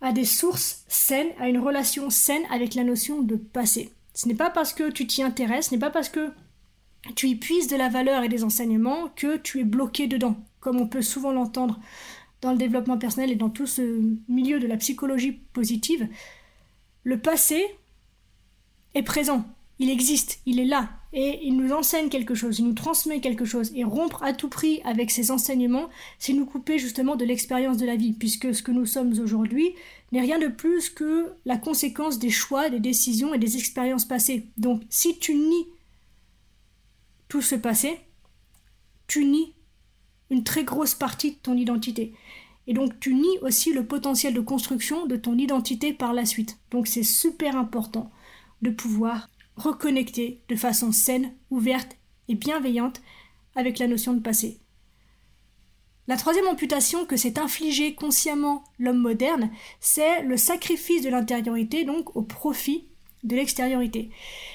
à 0.00 0.12
des 0.12 0.24
sources 0.24 0.84
saines, 0.88 1.32
à 1.38 1.48
une 1.48 1.58
relation 1.58 2.10
saine 2.10 2.42
avec 2.50 2.74
la 2.74 2.84
notion 2.84 3.22
de 3.22 3.36
passé. 3.36 3.92
Ce 4.14 4.28
n'est 4.28 4.34
pas 4.34 4.50
parce 4.50 4.72
que 4.72 4.90
tu 4.90 5.06
t'y 5.06 5.22
intéresses, 5.22 5.68
ce 5.68 5.74
n'est 5.74 5.80
pas 5.80 5.90
parce 5.90 6.08
que 6.08 6.32
tu 7.14 7.28
y 7.28 7.36
puises 7.36 7.68
de 7.68 7.76
la 7.76 7.88
valeur 7.88 8.24
et 8.24 8.28
des 8.28 8.44
enseignements 8.44 9.08
que 9.14 9.36
tu 9.36 9.60
es 9.60 9.64
bloqué 9.64 10.06
dedans, 10.06 10.36
comme 10.60 10.80
on 10.80 10.88
peut 10.88 11.02
souvent 11.02 11.32
l'entendre 11.32 11.78
dans 12.40 12.52
le 12.52 12.58
développement 12.58 12.98
personnel 12.98 13.30
et 13.30 13.36
dans 13.36 13.50
tout 13.50 13.66
ce 13.66 14.00
milieu 14.28 14.60
de 14.60 14.66
la 14.66 14.76
psychologie 14.76 15.32
positive. 15.32 16.08
Le 17.04 17.18
passé 17.18 17.64
est 18.94 19.02
présent, 19.02 19.44
il 19.78 19.90
existe, 19.90 20.40
il 20.46 20.60
est 20.60 20.64
là, 20.64 20.90
et 21.12 21.40
il 21.42 21.56
nous 21.56 21.72
enseigne 21.72 22.10
quelque 22.10 22.34
chose, 22.34 22.58
il 22.58 22.66
nous 22.66 22.74
transmet 22.74 23.20
quelque 23.20 23.44
chose, 23.44 23.72
et 23.74 23.84
rompre 23.84 24.22
à 24.22 24.32
tout 24.32 24.48
prix 24.48 24.80
avec 24.84 25.10
ces 25.10 25.30
enseignements, 25.30 25.88
c'est 26.18 26.34
nous 26.34 26.44
couper 26.44 26.78
justement 26.78 27.16
de 27.16 27.24
l'expérience 27.24 27.78
de 27.78 27.86
la 27.86 27.96
vie, 27.96 28.12
puisque 28.12 28.54
ce 28.54 28.62
que 28.62 28.72
nous 28.72 28.86
sommes 28.86 29.18
aujourd'hui 29.18 29.74
n'est 30.12 30.20
rien 30.20 30.38
de 30.38 30.48
plus 30.48 30.90
que 30.90 31.32
la 31.44 31.56
conséquence 31.56 32.18
des 32.18 32.30
choix, 32.30 32.68
des 32.68 32.80
décisions 32.80 33.32
et 33.34 33.38
des 33.38 33.56
expériences 33.56 34.04
passées. 34.04 34.46
Donc 34.56 34.82
si 34.90 35.18
tu 35.18 35.34
nies 35.34 35.66
tout 37.28 37.42
ce 37.42 37.54
passé, 37.54 38.00
tu 39.06 39.24
nies 39.24 39.54
une 40.30 40.44
très 40.44 40.64
grosse 40.64 40.94
partie 40.94 41.32
de 41.32 41.36
ton 41.36 41.56
identité. 41.56 42.12
Et 42.66 42.74
donc 42.74 43.00
tu 43.00 43.14
nies 43.14 43.38
aussi 43.40 43.72
le 43.72 43.86
potentiel 43.86 44.34
de 44.34 44.40
construction 44.40 45.06
de 45.06 45.16
ton 45.16 45.38
identité 45.38 45.94
par 45.94 46.12
la 46.12 46.26
suite. 46.26 46.58
Donc 46.70 46.86
c'est 46.86 47.02
super 47.02 47.56
important 47.56 48.10
de 48.60 48.70
pouvoir 48.70 49.30
reconnecter 49.58 50.40
de 50.48 50.56
façon 50.56 50.92
saine, 50.92 51.32
ouverte 51.50 51.96
et 52.28 52.34
bienveillante 52.34 53.02
avec 53.54 53.78
la 53.78 53.88
notion 53.88 54.12
de 54.14 54.20
passé. 54.20 54.60
La 56.06 56.16
troisième 56.16 56.46
amputation 56.46 57.04
que 57.04 57.18
s'est 57.18 57.38
infligée 57.38 57.94
consciemment 57.94 58.64
l'homme 58.78 58.98
moderne, 58.98 59.50
c'est 59.78 60.22
le 60.22 60.38
sacrifice 60.38 61.02
de 61.02 61.10
l'intériorité, 61.10 61.84
donc 61.84 62.16
au 62.16 62.22
profit 62.22 62.86
de 63.24 63.36
l'extériorité. 63.36 64.10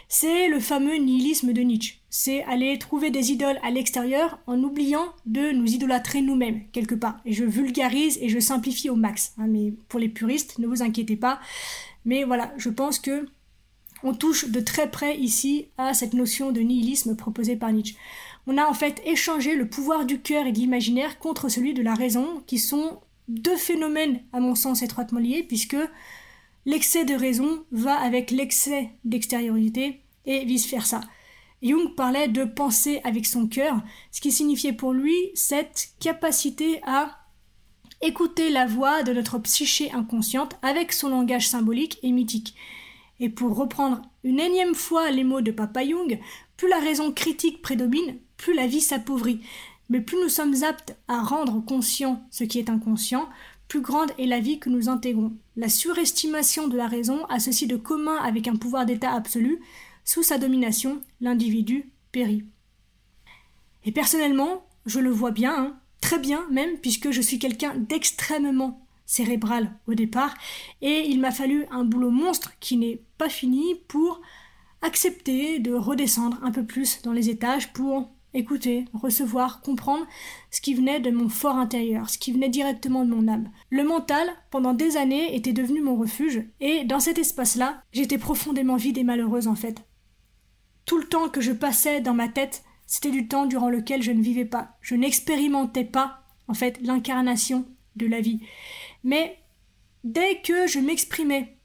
C'est 0.07 0.47
le 0.47 0.59
fameux 0.59 0.95
nihilisme 0.95 1.53
de 1.53 1.61
Nietzsche. 1.61 1.99
C'est 2.09 2.43
aller 2.45 2.79
trouver 2.79 3.11
des 3.11 3.31
idoles 3.31 3.59
à 3.61 3.71
l'extérieur 3.71 4.39
en 4.47 4.63
oubliant 4.63 5.13
de 5.25 5.51
nous 5.51 5.67
idolâtrer 5.67 6.21
nous-mêmes, 6.21 6.63
quelque 6.71 6.95
part. 6.95 7.19
Et 7.25 7.33
je 7.33 7.43
vulgarise 7.43 8.17
et 8.21 8.29
je 8.29 8.39
simplifie 8.39 8.89
au 8.89 8.95
max. 8.95 9.33
Hein, 9.37 9.47
mais 9.47 9.73
pour 9.89 9.99
les 9.99 10.09
puristes, 10.09 10.57
ne 10.59 10.67
vous 10.67 10.81
inquiétez 10.81 11.17
pas. 11.17 11.39
Mais 12.05 12.23
voilà, 12.23 12.53
je 12.57 12.69
pense 12.69 12.99
que 12.99 13.27
on 14.03 14.13
touche 14.13 14.49
de 14.49 14.59
très 14.59 14.91
près 14.91 15.17
ici 15.17 15.67
à 15.77 15.93
cette 15.93 16.13
notion 16.13 16.51
de 16.51 16.61
nihilisme 16.61 17.15
proposée 17.15 17.55
par 17.55 17.71
Nietzsche. 17.71 17.95
On 18.45 18.57
a 18.57 18.65
en 18.65 18.73
fait 18.73 19.01
échangé 19.05 19.55
le 19.55 19.67
pouvoir 19.67 20.05
du 20.05 20.19
cœur 20.19 20.45
et 20.45 20.51
de 20.51 20.59
l'imaginaire 20.59 21.17
contre 21.19 21.49
celui 21.49 21.73
de 21.73 21.81
la 21.81 21.93
raison, 21.93 22.43
qui 22.45 22.59
sont 22.59 22.99
deux 23.29 23.55
phénomènes 23.55 24.21
à 24.33 24.39
mon 24.39 24.55
sens 24.55 24.81
étroitement 24.81 25.19
liés, 25.19 25.43
puisque 25.47 25.77
l'excès 26.65 27.05
de 27.05 27.15
raison 27.15 27.63
va 27.71 27.95
avec 27.95 28.31
l'excès 28.31 28.89
d'extériorité 29.05 30.01
et 30.25 30.43
vice-versa. 30.45 31.01
Jung 31.61 31.95
parlait 31.95 32.27
de 32.27 32.43
penser 32.43 32.99
avec 33.05 33.25
son 33.25 33.47
cœur, 33.47 33.81
ce 34.11 34.19
qui 34.19 34.33
signifiait 34.33 34.73
pour 34.73 34.91
lui 34.91 35.15
cette 35.33 35.93
capacité 36.01 36.81
à 36.85 37.19
écouter 38.01 38.49
la 38.49 38.65
voix 38.65 39.03
de 39.03 39.13
notre 39.13 39.39
psyché 39.39 39.89
inconsciente 39.93 40.57
avec 40.61 40.91
son 40.91 41.07
langage 41.07 41.47
symbolique 41.47 41.99
et 42.03 42.11
mythique. 42.11 42.53
Et 43.23 43.29
pour 43.29 43.55
reprendre 43.55 44.01
une 44.25 44.41
énième 44.41 44.75
fois 44.75 45.09
les 45.09 45.23
mots 45.23 45.39
de 45.39 45.53
Papa 45.53 45.87
Jung, 45.87 46.19
plus 46.57 46.67
la 46.67 46.79
raison 46.79 47.13
critique 47.13 47.61
prédomine, 47.61 48.17
plus 48.35 48.53
la 48.53 48.67
vie 48.67 48.81
s'appauvrit. 48.81 49.39
Mais 49.87 50.01
plus 50.01 50.17
nous 50.21 50.27
sommes 50.27 50.61
aptes 50.65 50.97
à 51.07 51.21
rendre 51.21 51.63
conscient 51.63 52.27
ce 52.31 52.43
qui 52.43 52.59
est 52.59 52.69
inconscient, 52.69 53.29
plus 53.69 53.79
grande 53.79 54.11
est 54.19 54.25
la 54.25 54.41
vie 54.41 54.59
que 54.59 54.69
nous 54.69 54.89
intégrons. 54.89 55.31
La 55.55 55.69
surestimation 55.69 56.67
de 56.67 56.75
la 56.75 56.85
raison 56.85 57.23
a 57.27 57.39
ceci 57.39 57.65
de 57.65 57.77
commun 57.77 58.17
avec 58.17 58.49
un 58.49 58.57
pouvoir 58.57 58.85
d'État 58.85 59.13
absolu. 59.13 59.61
Sous 60.03 60.23
sa 60.23 60.37
domination, 60.37 61.01
l'individu 61.21 61.93
périt. 62.11 62.43
Et 63.85 63.93
personnellement, 63.93 64.65
je 64.85 64.99
le 64.99 65.11
vois 65.11 65.31
bien, 65.31 65.55
hein, 65.55 65.79
très 66.01 66.19
bien 66.19 66.45
même, 66.51 66.77
puisque 66.79 67.11
je 67.11 67.21
suis 67.21 67.39
quelqu'un 67.39 67.73
d'extrêmement 67.77 68.82
cérébral 69.05 69.71
au 69.87 69.93
départ, 69.93 70.33
et 70.81 71.05
il 71.07 71.19
m'a 71.19 71.31
fallu 71.31 71.65
un 71.71 71.83
boulot 71.83 72.11
monstre 72.11 72.53
qui 72.59 72.77
n'est 72.77 73.01
pas 73.17 73.29
fini 73.29 73.75
pour 73.87 74.21
accepter 74.81 75.59
de 75.59 75.73
redescendre 75.73 76.39
un 76.43 76.51
peu 76.51 76.65
plus 76.65 77.01
dans 77.01 77.13
les 77.13 77.29
étages 77.29 77.71
pour 77.73 78.09
écouter, 78.33 78.85
recevoir, 78.93 79.61
comprendre 79.61 80.05
ce 80.49 80.59
qui 80.59 80.73
venait 80.73 80.99
de 80.99 81.11
mon 81.11 81.29
fort 81.29 81.57
intérieur, 81.57 82.09
ce 82.09 82.17
qui 82.17 82.31
venait 82.31 82.49
directement 82.49 83.05
de 83.05 83.13
mon 83.13 83.27
âme. 83.27 83.49
Le 83.69 83.83
mental, 83.83 84.27
pendant 84.49 84.73
des 84.73 84.97
années, 84.97 85.35
était 85.35 85.53
devenu 85.53 85.81
mon 85.81 85.95
refuge, 85.95 86.43
et 86.59 86.83
dans 86.83 86.99
cet 86.99 87.19
espace-là, 87.19 87.83
j'étais 87.91 88.17
profondément 88.17 88.75
vide 88.75 88.97
et 88.97 89.03
malheureuse 89.03 89.47
en 89.47 89.55
fait. 89.55 89.83
Tout 90.85 90.97
le 90.97 91.07
temps 91.07 91.29
que 91.29 91.41
je 91.41 91.51
passais 91.51 92.01
dans 92.01 92.13
ma 92.13 92.27
tête, 92.27 92.63
c'était 92.87 93.11
du 93.11 93.27
temps 93.27 93.45
durant 93.45 93.69
lequel 93.69 94.01
je 94.01 94.11
ne 94.11 94.21
vivais 94.21 94.45
pas, 94.45 94.77
je 94.81 94.95
n'expérimentais 94.95 95.85
pas, 95.85 96.23
en 96.47 96.53
fait, 96.53 96.79
l'incarnation 96.81 97.65
de 97.95 98.07
la 98.07 98.19
vie. 98.19 98.41
Mais 99.03 99.37
dès 100.03 100.41
que 100.41 100.67
je 100.67 100.79
m'exprimais 100.79 101.57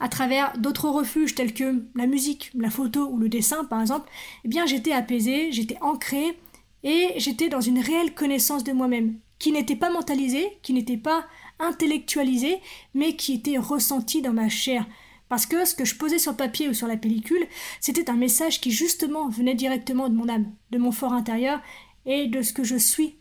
à 0.00 0.08
travers 0.08 0.56
d'autres 0.58 0.88
refuges 0.88 1.34
tels 1.34 1.54
que 1.54 1.84
la 1.94 2.06
musique, 2.06 2.50
la 2.54 2.70
photo 2.70 3.08
ou 3.08 3.18
le 3.18 3.28
dessin 3.28 3.64
par 3.64 3.80
exemple, 3.80 4.10
eh 4.44 4.48
bien 4.48 4.66
j'étais 4.66 4.92
apaisée, 4.92 5.50
j'étais 5.52 5.78
ancrée 5.80 6.38
et 6.82 7.14
j'étais 7.16 7.48
dans 7.48 7.60
une 7.60 7.80
réelle 7.80 8.14
connaissance 8.14 8.64
de 8.64 8.72
moi-même, 8.72 9.18
qui 9.38 9.52
n'était 9.52 9.76
pas 9.76 9.90
mentalisée, 9.90 10.58
qui 10.62 10.72
n'était 10.72 10.96
pas 10.96 11.26
intellectualisée, 11.58 12.60
mais 12.94 13.16
qui 13.16 13.34
était 13.34 13.58
ressentie 13.58 14.22
dans 14.22 14.32
ma 14.32 14.48
chair. 14.48 14.86
Parce 15.28 15.44
que 15.44 15.64
ce 15.64 15.74
que 15.74 15.84
je 15.84 15.96
posais 15.96 16.18
sur 16.18 16.36
papier 16.36 16.68
ou 16.68 16.74
sur 16.74 16.86
la 16.86 16.96
pellicule, 16.96 17.46
c'était 17.80 18.10
un 18.10 18.16
message 18.16 18.60
qui 18.60 18.70
justement 18.70 19.28
venait 19.28 19.54
directement 19.54 20.08
de 20.08 20.14
mon 20.14 20.28
âme, 20.28 20.52
de 20.70 20.78
mon 20.78 20.92
fort 20.92 21.12
intérieur 21.12 21.60
et 22.06 22.28
de 22.28 22.42
ce 22.42 22.52
que 22.52 22.64
je 22.64 22.76
suis 22.76 23.16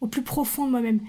au 0.00 0.08
plus 0.08 0.22
profond 0.22 0.66
de 0.66 0.70
moi-même 0.70 1.00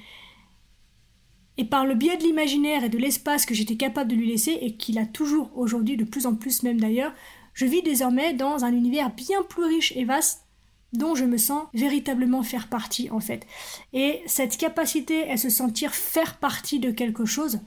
et 1.59 1.65
par 1.65 1.85
le 1.85 1.93
biais 1.93 2.15
de 2.15 2.23
l'imaginaire 2.23 2.85
et 2.85 2.89
de 2.89 2.97
l'espace 2.97 3.45
que 3.45 3.53
j'étais 3.53 3.75
capable 3.75 4.09
de 4.09 4.15
lui 4.15 4.29
laisser, 4.29 4.57
et 4.61 4.75
qu'il 4.75 4.97
a 4.97 5.05
toujours 5.05 5.51
aujourd'hui, 5.57 5.97
de 5.97 6.05
plus 6.05 6.25
en 6.25 6.33
plus 6.33 6.63
même 6.63 6.79
d'ailleurs, 6.79 7.11
je 7.53 7.65
vis 7.65 7.81
désormais 7.81 8.33
dans 8.33 8.63
un 8.63 8.71
univers 8.71 9.13
bien 9.13 9.43
plus 9.43 9.65
riche 9.65 9.91
et 9.97 10.05
vaste 10.05 10.45
dont 10.93 11.15
je 11.15 11.25
me 11.25 11.35
sens 11.35 11.67
véritablement 11.73 12.43
faire 12.43 12.69
partie 12.69 13.09
en 13.11 13.19
fait. 13.19 13.45
Et 13.91 14.21
cette 14.25 14.55
capacité 14.55 15.29
à 15.29 15.35
se 15.35 15.49
sentir 15.49 15.93
faire 15.93 16.37
partie 16.37 16.79
de 16.79 16.91
quelque 16.91 17.25
chose, 17.25 17.59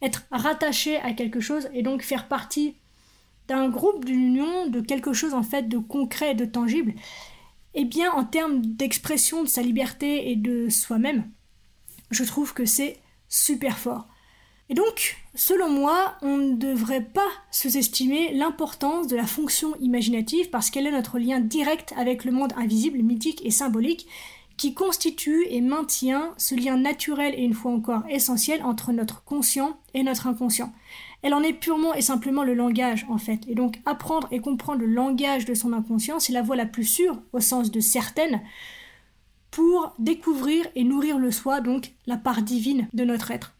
être 0.00 0.22
rattaché 0.30 0.98
à 0.98 1.12
quelque 1.12 1.40
chose 1.40 1.68
et 1.74 1.82
donc 1.82 2.02
faire 2.02 2.28
partie 2.28 2.76
d'un 3.48 3.68
groupe, 3.68 4.04
d'une 4.04 4.28
union, 4.28 4.68
de 4.68 4.80
quelque 4.80 5.12
chose 5.12 5.34
en 5.34 5.42
fait 5.42 5.68
de 5.68 5.78
concret 5.78 6.30
et 6.30 6.36
de 6.36 6.44
tangible, 6.44 6.94
eh 7.74 7.84
bien 7.84 8.12
en 8.12 8.24
termes 8.24 8.64
d'expression 8.64 9.42
de 9.42 9.48
sa 9.48 9.60
liberté 9.60 10.30
et 10.30 10.36
de 10.36 10.68
soi-même, 10.68 11.28
je 12.12 12.22
trouve 12.22 12.54
que 12.54 12.64
c'est 12.64 13.00
super 13.30 13.78
fort. 13.78 14.06
Et 14.68 14.74
donc, 14.74 15.16
selon 15.34 15.68
moi, 15.68 16.14
on 16.22 16.36
ne 16.36 16.54
devrait 16.54 17.04
pas 17.04 17.28
sous-estimer 17.50 18.32
l'importance 18.34 19.08
de 19.08 19.16
la 19.16 19.26
fonction 19.26 19.74
imaginative 19.80 20.50
parce 20.50 20.70
qu'elle 20.70 20.86
est 20.86 20.92
notre 20.92 21.18
lien 21.18 21.40
direct 21.40 21.92
avec 21.96 22.24
le 22.24 22.30
monde 22.30 22.52
invisible, 22.56 22.98
mythique 22.98 23.44
et 23.44 23.50
symbolique 23.50 24.06
qui 24.56 24.74
constitue 24.74 25.46
et 25.48 25.62
maintient 25.62 26.34
ce 26.36 26.54
lien 26.54 26.76
naturel 26.76 27.34
et 27.34 27.42
une 27.42 27.54
fois 27.54 27.72
encore 27.72 28.02
essentiel 28.10 28.62
entre 28.62 28.92
notre 28.92 29.24
conscient 29.24 29.78
et 29.94 30.02
notre 30.02 30.26
inconscient. 30.26 30.72
Elle 31.22 31.34
en 31.34 31.42
est 31.42 31.54
purement 31.54 31.94
et 31.94 32.02
simplement 32.02 32.44
le 32.44 32.54
langage 32.54 33.06
en 33.08 33.18
fait. 33.18 33.40
Et 33.48 33.54
donc 33.54 33.80
apprendre 33.86 34.28
et 34.30 34.40
comprendre 34.40 34.82
le 34.82 34.86
langage 34.86 35.46
de 35.46 35.54
son 35.54 35.72
inconscient, 35.72 36.20
c'est 36.20 36.32
la 36.32 36.42
voie 36.42 36.56
la 36.56 36.66
plus 36.66 36.84
sûre 36.84 37.20
au 37.32 37.40
sens 37.40 37.70
de 37.70 37.80
certaines 37.80 38.40
pour 39.60 39.94
découvrir 39.98 40.66
et 40.74 40.84
nourrir 40.84 41.18
le 41.18 41.30
soi, 41.30 41.60
donc 41.60 41.92
la 42.06 42.16
part 42.16 42.40
divine 42.40 42.88
de 42.94 43.04
notre 43.04 43.30
être. 43.30 43.54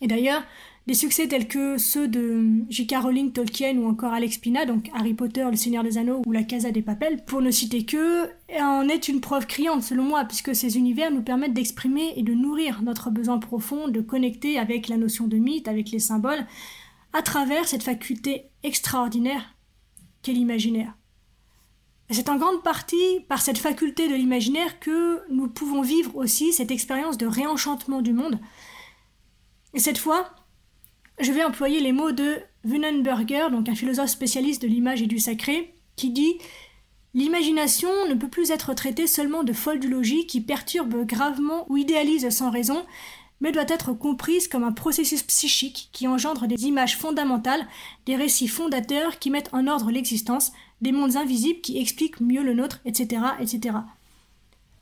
Et 0.00 0.08
d'ailleurs, 0.08 0.42
des 0.88 0.94
succès 0.94 1.28
tels 1.28 1.46
que 1.46 1.78
ceux 1.78 2.08
de 2.08 2.64
J.K. 2.68 2.96
Rowling, 3.00 3.30
Tolkien 3.30 3.76
ou 3.76 3.86
encore 3.86 4.12
Alex 4.12 4.38
Pina, 4.38 4.66
donc 4.66 4.90
Harry 4.92 5.14
Potter, 5.14 5.46
Le 5.48 5.54
Seigneur 5.54 5.84
des 5.84 5.96
Anneaux 5.96 6.22
ou 6.26 6.32
La 6.32 6.42
Casa 6.42 6.72
des 6.72 6.82
Papels, 6.82 7.24
pour 7.24 7.40
ne 7.40 7.52
citer 7.52 7.84
que, 7.84 8.28
en 8.60 8.88
est 8.88 9.06
une 9.06 9.20
preuve 9.20 9.46
criante 9.46 9.84
selon 9.84 10.02
moi, 10.02 10.24
puisque 10.24 10.56
ces 10.56 10.76
univers 10.76 11.12
nous 11.12 11.22
permettent 11.22 11.54
d'exprimer 11.54 12.14
et 12.16 12.24
de 12.24 12.34
nourrir 12.34 12.82
notre 12.82 13.10
besoin 13.10 13.38
profond 13.38 13.86
de 13.86 14.00
connecter 14.00 14.58
avec 14.58 14.88
la 14.88 14.96
notion 14.96 15.28
de 15.28 15.36
mythe, 15.36 15.68
avec 15.68 15.92
les 15.92 16.00
symboles, 16.00 16.44
à 17.12 17.22
travers 17.22 17.68
cette 17.68 17.84
faculté 17.84 18.46
extraordinaire 18.64 19.54
qu'est 20.22 20.32
l'imaginaire. 20.32 20.96
C'est 22.12 22.28
en 22.28 22.36
grande 22.36 22.62
partie 22.62 23.20
par 23.28 23.40
cette 23.40 23.56
faculté 23.56 24.06
de 24.06 24.14
l'imaginaire 24.14 24.78
que 24.80 25.22
nous 25.30 25.48
pouvons 25.48 25.80
vivre 25.80 26.14
aussi 26.14 26.52
cette 26.52 26.70
expérience 26.70 27.16
de 27.16 27.26
réenchantement 27.26 28.02
du 28.02 28.12
monde. 28.12 28.38
Et 29.72 29.78
cette 29.78 29.96
fois, 29.96 30.30
je 31.18 31.32
vais 31.32 31.42
employer 31.42 31.80
les 31.80 31.92
mots 31.92 32.12
de 32.12 32.36
Wunenberger, 32.64 33.48
donc 33.50 33.68
un 33.68 33.74
philosophe 33.74 34.10
spécialiste 34.10 34.60
de 34.60 34.68
l'image 34.68 35.00
et 35.00 35.06
du 35.06 35.18
sacré, 35.18 35.74
qui 35.96 36.10
dit 36.10 36.36
L'imagination 37.14 37.90
ne 38.08 38.14
peut 38.14 38.28
plus 38.28 38.50
être 38.50 38.74
traitée 38.74 39.06
seulement 39.06 39.42
de 39.42 39.52
folle 39.52 39.80
du 39.80 39.88
logis 39.88 40.26
qui 40.26 40.40
perturbe 40.40 41.06
gravement 41.06 41.66
ou 41.70 41.78
idéalise 41.78 42.28
sans 42.28 42.50
raison, 42.50 42.84
mais 43.40 43.52
doit 43.52 43.64
être 43.68 43.92
comprise 43.92 44.48
comme 44.48 44.64
un 44.64 44.72
processus 44.72 45.22
psychique 45.22 45.88
qui 45.92 46.06
engendre 46.06 46.46
des 46.46 46.64
images 46.64 46.96
fondamentales, 46.96 47.66
des 48.06 48.16
récits 48.16 48.48
fondateurs 48.48 49.18
qui 49.18 49.30
mettent 49.30 49.52
en 49.52 49.66
ordre 49.66 49.90
l'existence, 49.90 50.52
des 50.82 50.92
mondes 50.92 51.16
invisibles 51.16 51.60
qui 51.60 51.78
expliquent 51.78 52.20
mieux 52.20 52.42
le 52.42 52.54
nôtre, 52.54 52.80
etc., 52.84 53.22
etc. 53.40 53.78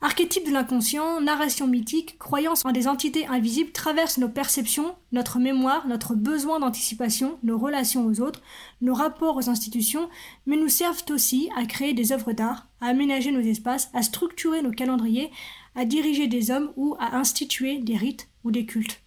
Archétype 0.03 0.47
de 0.47 0.51
l'inconscient, 0.51 1.21
narration 1.21 1.67
mythique, 1.67 2.17
croyance 2.17 2.65
en 2.65 2.71
des 2.71 2.87
entités 2.87 3.27
invisibles 3.27 3.71
traversent 3.71 4.17
nos 4.17 4.29
perceptions, 4.29 4.95
notre 5.11 5.37
mémoire, 5.37 5.87
notre 5.87 6.15
besoin 6.15 6.59
d'anticipation, 6.59 7.37
nos 7.43 7.59
relations 7.59 8.07
aux 8.07 8.19
autres, 8.19 8.41
nos 8.81 8.95
rapports 8.95 9.37
aux 9.37 9.47
institutions, 9.47 10.09
mais 10.47 10.57
nous 10.57 10.69
servent 10.69 11.05
aussi 11.11 11.51
à 11.55 11.65
créer 11.65 11.93
des 11.93 12.11
œuvres 12.11 12.33
d'art, 12.33 12.67
à 12.81 12.87
aménager 12.87 13.31
nos 13.31 13.41
espaces, 13.41 13.91
à 13.93 14.01
structurer 14.01 14.63
nos 14.63 14.71
calendriers, 14.71 15.29
à 15.75 15.85
diriger 15.85 16.25
des 16.25 16.49
hommes 16.49 16.71
ou 16.77 16.95
à 16.99 17.17
instituer 17.17 17.77
des 17.77 17.95
rites 17.95 18.27
ou 18.43 18.49
des 18.49 18.65
cultes. 18.65 19.01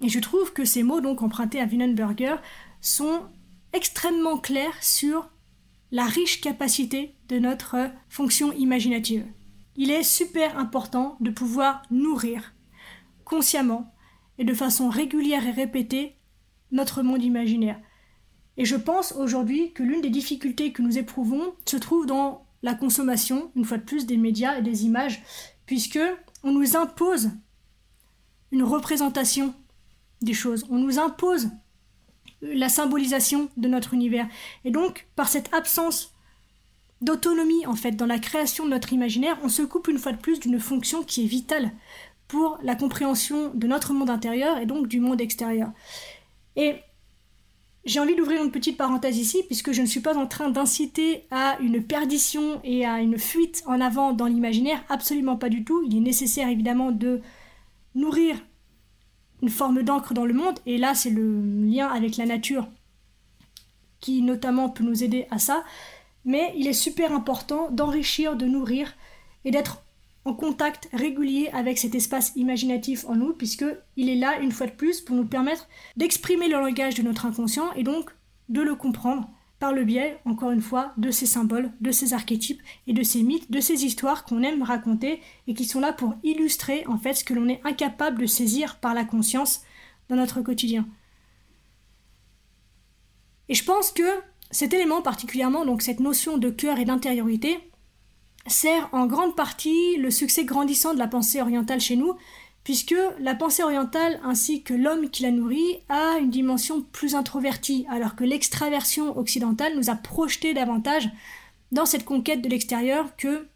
Et 0.00 0.08
je 0.08 0.20
trouve 0.20 0.52
que 0.52 0.64
ces 0.64 0.84
mots, 0.84 1.00
donc 1.00 1.22
empruntés 1.22 1.60
à 1.60 1.64
Wienerberger, 1.64 2.36
sont 2.80 3.22
extrêmement 3.72 4.38
clairs 4.38 4.80
sur 4.80 5.28
la 5.90 6.04
riche 6.04 6.40
capacité 6.40 7.14
de 7.28 7.38
notre 7.38 7.90
fonction 8.08 8.52
imaginative 8.52 9.24
il 9.76 9.90
est 9.90 10.02
super 10.02 10.58
important 10.58 11.16
de 11.20 11.30
pouvoir 11.30 11.82
nourrir 11.90 12.54
consciemment 13.24 13.92
et 14.38 14.44
de 14.44 14.54
façon 14.54 14.88
régulière 14.88 15.46
et 15.46 15.50
répétée 15.50 16.16
notre 16.72 17.02
monde 17.02 17.22
imaginaire. 17.22 17.80
Et 18.56 18.64
je 18.64 18.76
pense 18.76 19.12
aujourd'hui 19.12 19.72
que 19.72 19.82
l'une 19.82 20.00
des 20.00 20.10
difficultés 20.10 20.72
que 20.72 20.82
nous 20.82 20.98
éprouvons 20.98 21.54
se 21.66 21.76
trouve 21.76 22.06
dans 22.06 22.46
la 22.62 22.74
consommation, 22.74 23.50
une 23.54 23.64
fois 23.64 23.76
de 23.76 23.82
plus, 23.82 24.06
des 24.06 24.16
médias 24.16 24.58
et 24.58 24.62
des 24.62 24.86
images, 24.86 25.22
puisque 25.66 26.00
on 26.42 26.52
nous 26.52 26.76
impose 26.76 27.30
une 28.50 28.62
représentation 28.62 29.54
des 30.22 30.32
choses, 30.32 30.64
on 30.70 30.78
nous 30.78 30.98
impose 30.98 31.50
la 32.42 32.68
symbolisation 32.68 33.48
de 33.56 33.68
notre 33.68 33.94
univers. 33.94 34.28
Et 34.64 34.70
donc, 34.70 35.06
par 35.16 35.28
cette 35.28 35.52
absence 35.54 36.12
d'autonomie 37.02 37.66
en 37.66 37.74
fait 37.74 37.92
dans 37.92 38.06
la 38.06 38.18
création 38.18 38.64
de 38.64 38.70
notre 38.70 38.92
imaginaire, 38.92 39.38
on 39.42 39.48
se 39.48 39.62
coupe 39.62 39.88
une 39.88 39.98
fois 39.98 40.12
de 40.12 40.18
plus 40.18 40.40
d'une 40.40 40.58
fonction 40.58 41.02
qui 41.02 41.24
est 41.24 41.28
vitale 41.28 41.72
pour 42.28 42.58
la 42.62 42.74
compréhension 42.74 43.52
de 43.54 43.66
notre 43.66 43.92
monde 43.92 44.10
intérieur 44.10 44.58
et 44.58 44.66
donc 44.66 44.88
du 44.88 45.00
monde 45.00 45.20
extérieur. 45.20 45.70
Et 46.56 46.76
j'ai 47.84 48.00
envie 48.00 48.16
d'ouvrir 48.16 48.42
une 48.42 48.50
petite 48.50 48.76
parenthèse 48.76 49.16
ici, 49.16 49.44
puisque 49.46 49.70
je 49.70 49.80
ne 49.80 49.86
suis 49.86 50.00
pas 50.00 50.16
en 50.16 50.26
train 50.26 50.50
d'inciter 50.50 51.24
à 51.30 51.56
une 51.60 51.84
perdition 51.84 52.60
et 52.64 52.84
à 52.84 53.00
une 53.00 53.18
fuite 53.18 53.62
en 53.66 53.80
avant 53.80 54.12
dans 54.12 54.26
l'imaginaire, 54.26 54.82
absolument 54.88 55.36
pas 55.36 55.48
du 55.48 55.64
tout. 55.64 55.84
Il 55.86 55.96
est 55.96 56.00
nécessaire 56.00 56.48
évidemment 56.48 56.90
de 56.90 57.20
nourrir 57.94 58.36
une 59.42 59.48
forme 59.48 59.82
d'encre 59.82 60.14
dans 60.14 60.24
le 60.24 60.34
monde, 60.34 60.58
et 60.66 60.78
là 60.78 60.94
c'est 60.94 61.10
le 61.10 61.40
lien 61.66 61.88
avec 61.88 62.16
la 62.16 62.26
nature 62.26 62.68
qui 64.00 64.22
notamment 64.22 64.68
peut 64.68 64.84
nous 64.84 65.02
aider 65.02 65.26
à 65.30 65.38
ça. 65.38 65.64
Mais 66.24 66.52
il 66.56 66.66
est 66.66 66.72
super 66.72 67.12
important 67.12 67.70
d'enrichir, 67.70 68.36
de 68.36 68.46
nourrir 68.46 68.94
et 69.44 69.50
d'être 69.50 69.82
en 70.24 70.34
contact 70.34 70.88
régulier 70.92 71.48
avec 71.52 71.78
cet 71.78 71.94
espace 71.94 72.32
imaginatif 72.34 73.04
en 73.08 73.14
nous, 73.14 73.32
puisque 73.32 73.64
il 73.96 74.08
est 74.08 74.16
là 74.16 74.40
une 74.40 74.50
fois 74.50 74.66
de 74.66 74.72
plus 74.72 75.00
pour 75.00 75.14
nous 75.14 75.26
permettre 75.26 75.68
d'exprimer 75.96 76.48
le 76.48 76.58
langage 76.58 76.96
de 76.96 77.02
notre 77.02 77.26
inconscient 77.26 77.72
et 77.74 77.84
donc 77.84 78.10
de 78.48 78.60
le 78.60 78.74
comprendre 78.74 79.28
par 79.58 79.72
le 79.72 79.84
biais, 79.84 80.18
encore 80.24 80.50
une 80.50 80.60
fois, 80.60 80.92
de 80.96 81.10
ces 81.10 81.26
symboles, 81.26 81.70
de 81.80 81.90
ces 81.90 82.12
archétypes 82.12 82.60
et 82.86 82.92
de 82.92 83.02
ces 83.02 83.22
mythes, 83.22 83.50
de 83.50 83.60
ces 83.60 83.84
histoires 83.84 84.24
qu'on 84.24 84.42
aime 84.42 84.62
raconter 84.62 85.22
et 85.46 85.54
qui 85.54 85.64
sont 85.64 85.80
là 85.80 85.92
pour 85.92 86.14
illustrer 86.22 86.84
en 86.86 86.98
fait 86.98 87.14
ce 87.14 87.24
que 87.24 87.34
l'on 87.34 87.48
est 87.48 87.60
incapable 87.64 88.20
de 88.20 88.26
saisir 88.26 88.76
par 88.76 88.92
la 88.92 89.04
conscience 89.04 89.62
dans 90.08 90.16
notre 90.16 90.42
quotidien. 90.42 90.86
Et 93.48 93.54
je 93.54 93.64
pense 93.64 93.92
que 93.92 94.02
cet 94.50 94.74
élément 94.74 95.02
particulièrement, 95.02 95.64
donc 95.64 95.82
cette 95.82 96.00
notion 96.00 96.36
de 96.36 96.50
cœur 96.50 96.78
et 96.78 96.84
d'intériorité, 96.84 97.58
sert 98.46 98.88
en 98.92 99.06
grande 99.06 99.34
partie 99.34 99.96
le 99.96 100.10
succès 100.10 100.44
grandissant 100.44 100.94
de 100.94 100.98
la 100.98 101.08
pensée 101.08 101.40
orientale 101.40 101.80
chez 101.80 101.96
nous, 101.96 102.14
puisque 102.66 102.96
la 103.20 103.36
pensée 103.36 103.62
orientale 103.62 104.18
ainsi 104.24 104.64
que 104.64 104.74
l'homme 104.74 105.08
qui 105.08 105.22
la 105.22 105.30
nourrit 105.30 105.84
a 105.88 106.18
une 106.18 106.30
dimension 106.30 106.82
plus 106.82 107.14
introvertie, 107.14 107.86
alors 107.88 108.16
que 108.16 108.24
l'extraversion 108.24 109.16
occidentale 109.16 109.76
nous 109.76 109.88
a 109.88 109.94
projeté 109.94 110.52
davantage 110.52 111.08
dans 111.70 111.86
cette 111.86 112.04
conquête 112.04 112.42
de 112.42 112.48
l'extérieur 112.48 113.14
que 113.16 113.46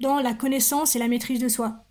dans 0.00 0.20
la 0.20 0.32
connaissance 0.32 0.96
et 0.96 0.98
la 0.98 1.06
maîtrise 1.06 1.38
de 1.38 1.48
soi. 1.48 1.84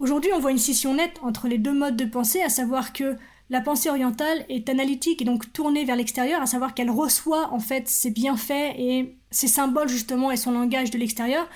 Aujourd'hui, 0.00 0.32
on 0.34 0.40
voit 0.40 0.50
une 0.50 0.58
scission 0.58 0.94
nette 0.94 1.20
entre 1.22 1.46
les 1.46 1.58
deux 1.58 1.74
modes 1.74 1.96
de 1.96 2.06
pensée, 2.06 2.42
à 2.42 2.48
savoir 2.48 2.92
que 2.92 3.16
la 3.50 3.60
pensée 3.60 3.90
orientale 3.90 4.44
est 4.48 4.68
analytique 4.68 5.22
et 5.22 5.24
donc 5.24 5.52
tournée 5.52 5.84
vers 5.84 5.94
l'extérieur, 5.94 6.42
à 6.42 6.46
savoir 6.46 6.74
qu'elle 6.74 6.90
reçoit 6.90 7.52
en 7.52 7.60
fait 7.60 7.86
ses 7.86 8.10
bienfaits 8.10 8.74
et 8.76 9.14
ses 9.30 9.46
symboles 9.46 9.88
justement 9.88 10.32
et 10.32 10.36
son 10.36 10.50
langage 10.50 10.90
de 10.90 10.98
l'extérieur. 10.98 11.48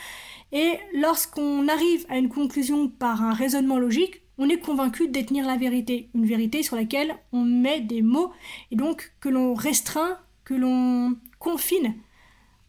Et 0.53 0.79
lorsqu'on 0.95 1.69
arrive 1.69 2.07
à 2.09 2.19
une 2.19 2.29
conclusion 2.29 2.89
par 2.89 3.23
un 3.23 3.33
raisonnement 3.33 3.79
logique, 3.79 4.23
on 4.39 4.49
est 4.49 4.59
convaincu 4.59 5.09
de 5.09 5.13
détenir 5.13 5.47
la 5.47 5.57
vérité, 5.57 6.11
une 6.15 6.27
vérité 6.27 6.63
sur 6.63 6.77
laquelle 6.77 7.17
on 7.33 7.43
met 7.43 7.81
des 7.81 8.03
mots 8.03 8.33
et 8.71 8.77
donc 8.77 9.13
que 9.21 9.29
l'on 9.29 9.55
restreint, 9.55 10.19
que 10.45 10.55
l'on 10.55 11.17
confine 11.39 11.95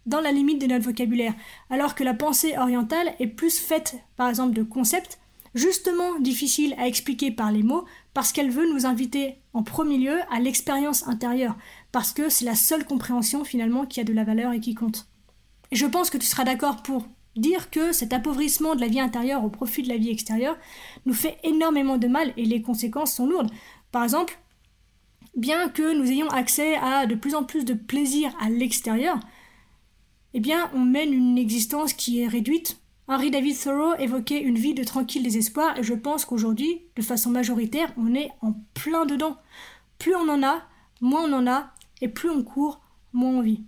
dans 0.06 0.20
la 0.20 0.32
limite 0.32 0.60
de 0.60 0.68
notre 0.68 0.86
vocabulaire. 0.86 1.36
Alors 1.70 1.96
que 1.96 2.04
la 2.04 2.16
pensée 2.16 2.58
orientale 2.58 3.14
est 3.20 3.28
plus 3.28 3.60
faite 3.60 3.98
par 4.18 4.28
exemple 4.28 4.54
de 4.54 4.64
concepts 4.64 5.20
justement 5.56 6.20
difficiles 6.20 6.76
à 6.78 6.88
expliquer 6.88 7.32
par 7.32 7.52
les 7.52 7.64
mots, 7.64 7.86
parce 8.14 8.32
qu'elle 8.32 8.52
veut 8.52 8.72
nous 8.72 8.86
inviter 8.86 9.38
en 9.54 9.64
premier 9.64 9.98
lieu 9.98 10.20
à 10.32 10.40
l'expérience 10.40 11.08
intérieure, 11.08 11.58
parce 11.92 12.12
que 12.12 12.30
c'est 12.30 12.46
la 12.46 12.56
seule 12.56 12.86
compréhension 12.86 13.44
finalement 13.44 13.86
qui 13.86 14.00
a 14.00 14.04
de 14.04 14.14
la 14.14 14.24
valeur 14.24 14.54
et 14.54 14.60
qui 14.60 14.76
compte. 14.76 15.08
Et 15.72 15.76
je 15.76 15.86
pense 15.86 16.10
que 16.10 16.18
tu 16.18 16.26
seras 16.26 16.44
d'accord 16.44 16.84
pour 16.84 17.08
dire 17.40 17.70
que 17.70 17.92
cet 17.92 18.14
appauvrissement 18.14 18.76
de 18.76 18.82
la 18.82 18.88
vie 18.88 19.00
intérieure 19.00 19.44
au 19.44 19.50
profit 19.50 19.84
de 19.84 19.90
la 19.90 19.98
vie 19.98 20.10
extérieure 20.10 20.58
nous 21.06 21.14
fait 21.14 21.38
énormément 21.44 21.98
de 21.98 22.08
mal 22.08 22.34
et 22.38 22.46
les 22.46 22.62
conséquences 22.62 23.14
sont 23.14 23.26
lourdes. 23.26 23.52
Par 23.92 24.04
exemple, 24.04 24.40
bien 25.36 25.70
que 25.70 25.94
nous 25.94 26.12
ayons 26.12 26.30
accès 26.30 26.76
à 26.76 27.06
de 27.06 27.16
plus 27.16 27.36
en 27.36 27.44
plus 27.44 27.66
de 27.66 27.74
plaisir 27.74 28.36
à 28.40 28.50
l'extérieur, 28.50 29.20
eh 30.34 30.40
bien 30.40 30.70
on 30.74 30.80
mène 30.80 31.14
une 31.14 31.38
existence 31.38 31.94
qui 31.94 32.22
est 32.22 32.28
réduite 32.28 32.80
Henry 33.10 33.32
David 33.32 33.60
Thoreau 33.60 33.96
évoquait 33.96 34.40
une 34.40 34.60
vie 34.60 34.76
de 34.76 34.84
tranquille 34.84 35.24
désespoir 35.24 35.76
et 35.80 35.84
je 35.84 35.96
pense 35.96 36.26
qu'aujourd'hui, 36.26 36.84
de 36.96 37.02
façon 37.02 37.32
majoritaire, 37.32 37.92
on 37.98 38.14
est 38.14 38.30
en 38.42 38.54
plein 38.76 39.08
dedans. 39.08 39.36
Plus 39.98 40.16
on 40.16 40.30
en 40.30 40.44
a, 40.44 40.62
moins 41.02 41.24
on 41.24 41.34
en 41.34 41.48
a, 41.48 41.74
et 42.02 42.08
plus 42.08 42.30
on 42.30 42.44
court, 42.44 42.82
moins 43.12 43.32
on 43.32 43.42
vit. 43.42 43.64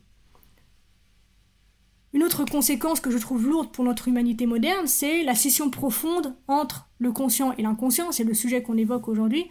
Une 2.14 2.24
autre 2.24 2.44
conséquence 2.44 3.00
que 3.00 3.10
je 3.10 3.18
trouve 3.18 3.48
lourde 3.48 3.72
pour 3.72 3.86
notre 3.86 4.08
humanité 4.08 4.46
moderne, 4.46 4.88
c'est 4.88 5.24
la 5.24 5.36
scission 5.36 5.70
profonde 5.70 6.36
entre 6.48 6.90
le 7.00 7.12
conscient 7.12 7.54
et 7.58 7.62
l'inconscient, 7.62 8.12
c'est 8.12 8.26
le 8.26 8.34
sujet 8.34 8.62
qu'on 8.62 8.78
évoque 8.78 9.08
aujourd'hui, 9.08 9.50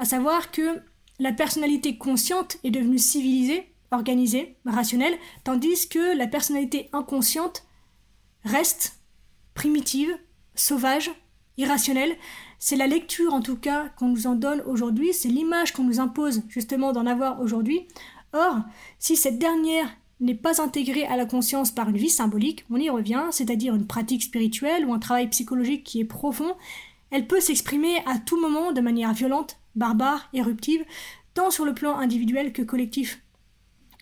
à 0.00 0.04
savoir 0.04 0.50
que 0.50 0.82
la 1.20 1.32
personnalité 1.32 1.96
consciente 1.96 2.58
est 2.64 2.72
devenue 2.72 2.98
civilisée, 2.98 3.72
organisée, 3.92 4.56
rationnelle, 4.66 5.16
tandis 5.44 5.88
que 5.88 6.16
la 6.16 6.26
personnalité 6.26 6.88
inconsciente 6.92 7.64
reste 8.44 9.00
primitive, 9.54 10.12
sauvage, 10.56 11.12
irrationnelle. 11.56 12.16
C'est 12.58 12.74
la 12.74 12.88
lecture 12.88 13.32
en 13.32 13.40
tout 13.40 13.56
cas 13.56 13.90
qu'on 13.90 14.08
nous 14.08 14.26
en 14.26 14.34
donne 14.34 14.62
aujourd'hui, 14.66 15.14
c'est 15.14 15.28
l'image 15.28 15.72
qu'on 15.72 15.84
nous 15.84 16.00
impose 16.00 16.42
justement 16.48 16.92
d'en 16.92 17.06
avoir 17.06 17.40
aujourd'hui. 17.40 17.86
Or, 18.32 18.56
si 18.98 19.14
cette 19.14 19.38
dernière 19.38 19.88
n'est 20.20 20.34
pas 20.34 20.62
intégrée 20.62 21.04
à 21.04 21.16
la 21.16 21.26
conscience 21.26 21.70
par 21.70 21.88
une 21.88 21.96
vie 21.96 22.10
symbolique, 22.10 22.64
on 22.70 22.76
y 22.76 22.90
revient, 22.90 23.24
c'est-à-dire 23.30 23.74
une 23.74 23.86
pratique 23.86 24.22
spirituelle 24.22 24.86
ou 24.86 24.92
un 24.92 24.98
travail 24.98 25.28
psychologique 25.28 25.84
qui 25.84 26.00
est 26.00 26.04
profond, 26.04 26.54
elle 27.10 27.26
peut 27.26 27.40
s'exprimer 27.40 27.98
à 28.06 28.18
tout 28.18 28.40
moment 28.40 28.72
de 28.72 28.80
manière 28.80 29.12
violente, 29.12 29.58
barbare, 29.74 30.28
éruptive, 30.32 30.84
tant 31.34 31.50
sur 31.50 31.64
le 31.64 31.74
plan 31.74 31.96
individuel 31.96 32.52
que 32.52 32.62
collectif. 32.62 33.20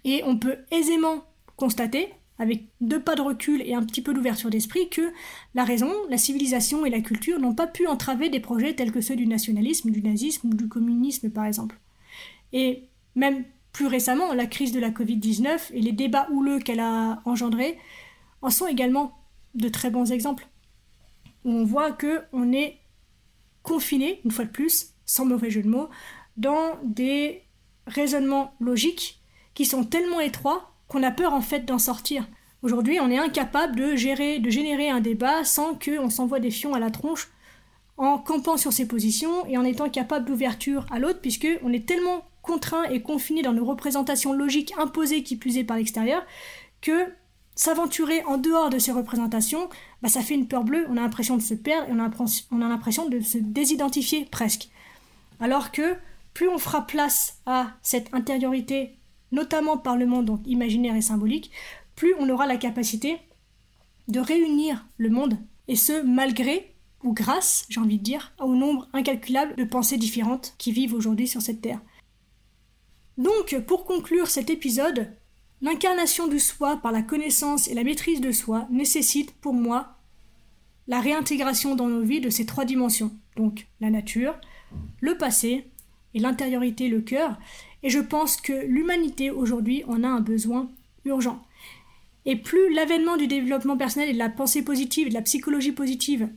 Et 0.05 0.23
on 0.25 0.39
peut 0.39 0.59
aisément 0.71 1.25
constater, 1.57 2.09
avec 2.39 2.65
deux 2.81 3.01
pas 3.01 3.15
de 3.15 3.23
recul 3.23 3.63
et 3.63 3.75
un 3.75 3.85
petit 3.85 4.03
peu 4.03 4.13
d'ouverture 4.15 4.51
d'esprit, 4.51 4.89
que 4.89 5.13
la 5.55 5.65
raison, 5.65 5.93
la 6.09 6.19
civilisation 6.19 6.85
et 6.85 6.91
la 6.91 7.01
culture 7.01 7.39
n'ont 7.39 7.55
pas 7.55 7.67
pu 7.67 7.87
entraver 7.87 8.29
des 8.29 8.41
projets 8.41 8.75
tels 8.75 8.93
que 8.93 9.01
ceux 9.01 9.17
du 9.17 9.27
nationalisme, 9.27 9.91
du 9.91 10.03
nazisme 10.03 10.49
ou 10.49 10.55
du 10.55 10.69
communisme 10.69 11.31
par 11.31 11.45
exemple. 11.45 11.79
Et 12.53 12.89
même 13.15 13.45
plus 13.73 13.87
récemment, 13.87 14.35
la 14.35 14.47
crise 14.47 14.73
de 14.73 14.81
la 14.81 14.91
Covid-19 14.91 15.73
et 15.73 15.81
les 15.81 15.93
débats 15.93 16.29
houleux 16.31 16.59
qu'elle 16.59 16.81
a 16.81 17.21
engendrés 17.25 17.79
en 18.43 18.51
sont 18.51 18.67
également 18.67 19.19
de 19.55 19.69
très 19.69 19.91
bons 19.91 20.13
exemples. 20.13 20.47
Où 21.45 21.51
on 21.51 21.65
voit 21.65 21.93
que 21.93 22.23
on 22.33 22.53
est 22.53 22.79
confiné, 23.63 24.21
une 24.25 24.31
fois 24.31 24.45
de 24.45 24.51
plus, 24.51 24.95
sans 25.07 25.25
mauvais 25.25 25.51
jeu 25.51 25.63
de 25.63 25.69
mots, 25.69 25.89
dans 26.37 26.79
des 26.83 27.43
raisonnements 27.87 28.55
logiques 28.61 29.21
qui 29.55 29.65
sont 29.65 29.85
tellement 29.85 30.21
étroits 30.21 30.73
qu'on 30.89 31.03
a 31.03 31.11
peur 31.11 31.33
en 31.33 31.41
fait 31.41 31.61
d'en 31.61 31.79
sortir. 31.79 32.27
Aujourd'hui, 32.63 33.01
on 33.01 33.11
est 33.11 33.19
incapable 33.19 33.77
de 33.77 33.97
gérer, 33.97 34.39
de 34.39 34.51
générer 34.51 34.89
un 34.89 35.01
débat 35.01 35.45
sans 35.45 35.75
qu'on 35.75 36.11
s'envoie 36.11 36.41
des 36.41 36.51
fions 36.51 36.75
à 36.75 36.79
la 36.79 36.91
tronche 36.91 37.29
en 37.97 38.19
campant 38.19 38.57
sur 38.57 38.73
ses 38.73 38.87
positions 38.87 39.47
et 39.47 39.57
en 39.59 39.65
étant 39.65 39.89
capable 39.89 40.27
d'ouverture 40.27 40.87
à 40.91 40.99
l'autre, 40.99 41.21
puisque 41.21 41.49
on 41.63 41.73
est 41.73 41.87
tellement 41.87 42.25
contraint 42.43 42.85
et 42.85 43.03
confiné 43.03 43.43
dans 43.43 43.53
nos 43.53 43.65
représentations 43.65 44.33
logiques 44.33 44.75
imposées 44.77 45.23
qui 45.23 45.37
puisaient 45.37 45.65
par 45.65 45.77
l'extérieur 45.77 46.25
que 46.81 47.09
s'aventurer 47.55 48.23
en 48.25 48.39
dehors 48.39 48.71
de 48.71 48.79
ces 48.79 48.93
représentations, 48.93 49.69
bah, 50.03 50.09
ça 50.09 50.23
fait 50.23 50.35
une 50.35 50.49
peur 50.49 50.65
bleue, 50.65 50.87
on 50.89 50.97
a 50.97 51.01
l'impression 51.01 51.37
de 51.37 51.43
se 51.43 51.55
perdre 51.55 51.89
et 51.89 51.93
on 51.93 52.61
a 52.61 52.69
l'impression 52.69 53.09
de 53.09 53.21
se 53.21 53.39
désidentifier 53.39 54.27
presque. 54.31 54.71
Alors 55.41 55.71
que 55.71 55.97
plus 56.35 56.49
on 56.49 56.59
fera 56.59 56.87
place 56.87 57.41
à 57.47 57.75
cette 57.83 58.13
intériorité, 58.15 58.99
notamment 59.33 59.77
par 59.77 59.97
le 59.97 60.07
monde 60.07 60.41
imaginaire 60.47 60.97
et 60.97 61.03
symbolique, 61.03 61.51
plus 61.95 62.15
on 62.19 62.29
aura 62.29 62.47
la 62.47 62.57
capacité 62.57 63.19
de 64.09 64.19
réunir 64.19 64.87
le 64.97 65.11
monde, 65.11 65.39
et 65.69 65.77
ce 65.77 66.03
malgré 66.03 66.75
ou 67.03 67.13
grâce, 67.13 67.67
j'ai 67.69 67.81
envie 67.81 67.99
de 67.99 68.03
dire, 68.03 68.33
au 68.41 68.55
nombre 68.55 68.89
incalculable 68.93 69.57
de 69.57 69.65
pensées 69.65 69.97
différentes 69.97 70.55
qui 70.59 70.73
vivent 70.73 70.95
aujourd'hui 70.95 71.27
sur 71.27 71.43
cette 71.43 71.61
terre. 71.61 71.81
Donc, 73.23 73.57
pour 73.69 73.85
conclure 73.85 74.27
cet 74.27 74.51
épisode, 74.51 75.13
l'incarnation 75.61 76.27
du 76.27 76.41
soi 76.41 76.79
par 76.79 76.91
la 76.91 77.03
connaissance 77.03 77.69
et 77.69 77.75
la 77.75 77.85
maîtrise 77.85 78.21
de 78.21 78.33
soi 78.33 78.67
nécessite 78.69 79.31
pour 79.37 79.55
moi 79.55 79.97
la 80.89 81.01
réintégration 81.01 81.77
dans 81.77 81.87
nos 81.87 82.03
vies 82.03 82.21
de 82.21 82.31
ces 82.31 82.47
trois 82.47 82.65
dimensions, 82.65 83.13
donc 83.37 83.69
la 83.81 83.91
nature, 83.91 84.35
le 85.01 85.17
passé 85.17 85.71
et 86.15 86.19
l'intériorité, 86.19 86.89
le 86.89 87.01
cœur, 87.01 87.39
et 87.85 87.91
je 87.91 88.01
pense 88.01 88.37
que 88.37 88.67
l'humanité 88.67 89.31
aujourd'hui 89.31 89.85
en 89.87 90.03
a 90.03 90.09
un 90.09 90.21
besoin 90.21 90.69
urgent. 91.05 91.45
Et 92.25 92.35
plus 92.35 92.75
l'avènement 92.75 93.17
du 93.17 93.29
développement 93.29 93.77
personnel 93.77 94.09
et 94.09 94.15
de 94.15 94.19
la 94.19 94.31
pensée 94.31 94.63
positive 94.63 95.11
de 95.11 95.15
la 95.15 95.23
psychologie 95.23 95.71
positive 95.71 96.29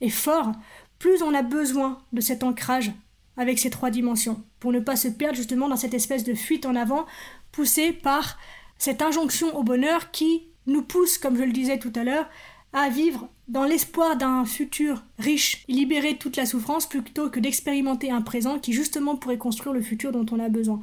est 0.00 0.08
fort, 0.08 0.52
plus 1.00 1.20
on 1.20 1.34
a 1.34 1.42
besoin 1.42 1.98
de 2.12 2.20
cet 2.20 2.44
ancrage 2.44 2.92
avec 3.38 3.58
ces 3.58 3.70
trois 3.70 3.90
dimensions, 3.90 4.42
pour 4.60 4.72
ne 4.72 4.80
pas 4.80 4.96
se 4.96 5.08
perdre 5.08 5.36
justement 5.36 5.68
dans 5.68 5.76
cette 5.76 5.94
espèce 5.94 6.24
de 6.24 6.34
fuite 6.34 6.66
en 6.66 6.74
avant 6.74 7.06
poussée 7.52 7.92
par 7.92 8.36
cette 8.76 9.00
injonction 9.00 9.56
au 9.56 9.62
bonheur 9.62 10.10
qui 10.10 10.42
nous 10.66 10.82
pousse, 10.82 11.16
comme 11.16 11.36
je 11.36 11.44
le 11.44 11.52
disais 11.52 11.78
tout 11.78 11.92
à 11.94 12.04
l'heure, 12.04 12.28
à 12.72 12.90
vivre 12.90 13.28
dans 13.46 13.64
l'espoir 13.64 14.16
d'un 14.16 14.44
futur 14.44 15.02
riche 15.18 15.64
libéré 15.68 16.12
de 16.12 16.18
toute 16.18 16.36
la 16.36 16.44
souffrance 16.44 16.86
plutôt 16.86 17.30
que 17.30 17.40
d'expérimenter 17.40 18.10
un 18.10 18.20
présent 18.20 18.58
qui 18.58 18.72
justement 18.72 19.16
pourrait 19.16 19.38
construire 19.38 19.72
le 19.72 19.80
futur 19.80 20.12
dont 20.12 20.26
on 20.30 20.40
a 20.40 20.50
besoin. 20.50 20.80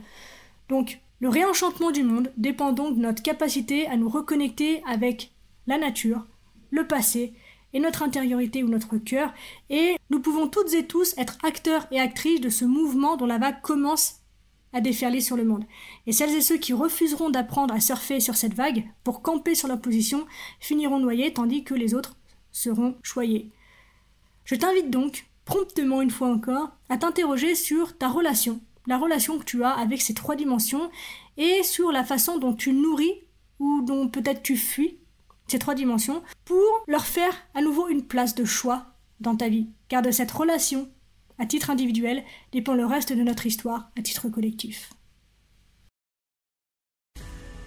Donc, 0.69 0.99
le 1.19 1.29
réenchantement 1.29 1.91
du 1.91 2.03
monde 2.03 2.31
dépend 2.37 2.71
donc 2.71 2.95
de 2.95 3.01
notre 3.01 3.21
capacité 3.21 3.87
à 3.87 3.97
nous 3.97 4.09
reconnecter 4.09 4.81
avec 4.89 5.31
la 5.67 5.77
nature, 5.77 6.25
le 6.71 6.87
passé 6.87 7.33
et 7.75 7.79
notre 7.79 8.03
intériorité 8.03 8.63
ou 8.63 8.69
notre 8.69 8.97
cœur, 8.97 9.33
et 9.69 9.97
nous 10.09 10.21
pouvons 10.21 10.47
toutes 10.47 10.73
et 10.73 10.87
tous 10.87 11.13
être 11.17 11.37
acteurs 11.43 11.85
et 11.91 11.99
actrices 11.99 12.39
de 12.39 12.49
ce 12.49 12.63
mouvement 12.63 13.17
dont 13.17 13.25
la 13.25 13.37
vague 13.37 13.61
commence 13.61 14.21
à 14.71 14.79
déferler 14.79 15.19
sur 15.19 15.35
le 15.35 15.43
monde. 15.43 15.65
Et 16.07 16.13
celles 16.13 16.33
et 16.33 16.41
ceux 16.41 16.57
qui 16.57 16.71
refuseront 16.71 17.29
d'apprendre 17.29 17.73
à 17.73 17.81
surfer 17.81 18.21
sur 18.21 18.37
cette 18.37 18.53
vague 18.53 18.85
pour 19.03 19.21
camper 19.21 19.55
sur 19.55 19.67
leur 19.67 19.81
position 19.81 20.25
finiront 20.61 20.99
noyés 20.99 21.33
tandis 21.33 21.65
que 21.65 21.73
les 21.73 21.93
autres 21.93 22.15
seront 22.53 22.95
choyés. 23.03 23.51
Je 24.45 24.55
t'invite 24.55 24.89
donc, 24.89 25.25
promptement 25.43 26.01
une 26.01 26.11
fois 26.11 26.29
encore, 26.29 26.69
à 26.87 26.95
t'interroger 26.95 27.55
sur 27.55 27.97
ta 27.97 28.07
relation, 28.07 28.61
la 28.87 28.97
relation 28.97 29.37
que 29.37 29.43
tu 29.43 29.65
as 29.65 29.71
avec 29.71 30.01
ces 30.01 30.13
trois 30.13 30.37
dimensions 30.37 30.89
et 31.35 31.61
sur 31.63 31.91
la 31.91 32.05
façon 32.05 32.37
dont 32.37 32.53
tu 32.53 32.71
nourris 32.71 33.19
ou 33.59 33.81
dont 33.81 34.07
peut-être 34.07 34.43
tu 34.43 34.55
fuis 34.55 34.97
ces 35.47 35.59
trois 35.59 35.75
dimensions, 35.75 36.23
pour 36.43 36.83
leur 36.87 37.05
faire 37.05 37.33
à 37.53 37.61
nouveau 37.61 37.87
une 37.89 38.05
place 38.05 38.35
de 38.35 38.45
choix 38.45 38.85
dans 39.19 39.35
ta 39.35 39.49
vie. 39.49 39.69
Car 39.87 40.01
de 40.01 40.11
cette 40.11 40.31
relation, 40.31 40.89
à 41.37 41.45
titre 41.45 41.69
individuel, 41.69 42.23
dépend 42.51 42.73
le 42.73 42.85
reste 42.85 43.13
de 43.13 43.23
notre 43.23 43.45
histoire 43.45 43.91
à 43.97 44.01
titre 44.01 44.29
collectif. 44.29 44.91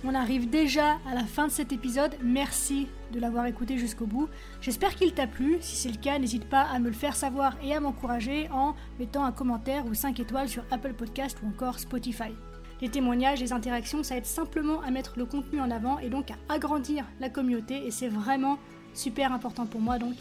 On 0.04 0.14
arrive 0.14 0.48
déjà 0.48 0.98
à 1.08 1.14
la 1.14 1.24
fin 1.24 1.48
de 1.48 1.52
cet 1.52 1.72
épisode. 1.72 2.14
Merci 2.22 2.86
de 3.12 3.18
l'avoir 3.18 3.46
écouté 3.46 3.78
jusqu'au 3.78 4.06
bout. 4.06 4.28
J'espère 4.60 4.94
qu'il 4.94 5.12
t'a 5.12 5.26
plu. 5.26 5.58
Si 5.60 5.74
c'est 5.74 5.90
le 5.90 5.96
cas, 5.96 6.20
n'hésite 6.20 6.48
pas 6.48 6.62
à 6.62 6.78
me 6.78 6.86
le 6.86 6.94
faire 6.94 7.16
savoir 7.16 7.56
et 7.64 7.74
à 7.74 7.80
m'encourager 7.80 8.48
en 8.50 8.76
mettant 9.00 9.24
un 9.24 9.32
commentaire 9.32 9.86
ou 9.86 9.94
5 9.94 10.20
étoiles 10.20 10.48
sur 10.48 10.64
Apple 10.70 10.94
Podcast 10.94 11.38
ou 11.42 11.48
encore 11.48 11.80
Spotify. 11.80 12.32
Les 12.80 12.88
témoignages, 12.88 13.40
les 13.40 13.52
interactions, 13.52 14.04
ça 14.04 14.16
aide 14.16 14.26
simplement 14.26 14.80
à 14.82 14.90
mettre 14.90 15.14
le 15.16 15.24
contenu 15.24 15.60
en 15.60 15.70
avant 15.70 15.98
et 15.98 16.08
donc 16.08 16.30
à 16.30 16.36
agrandir 16.52 17.04
la 17.18 17.28
communauté 17.28 17.86
et 17.86 17.90
c'est 17.90 18.08
vraiment 18.08 18.58
super 18.94 19.32
important 19.32 19.66
pour 19.66 19.80
moi 19.80 19.98
donc 19.98 20.14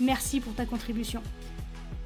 merci 0.00 0.40
pour 0.40 0.54
ta 0.54 0.64
contribution. 0.64 1.22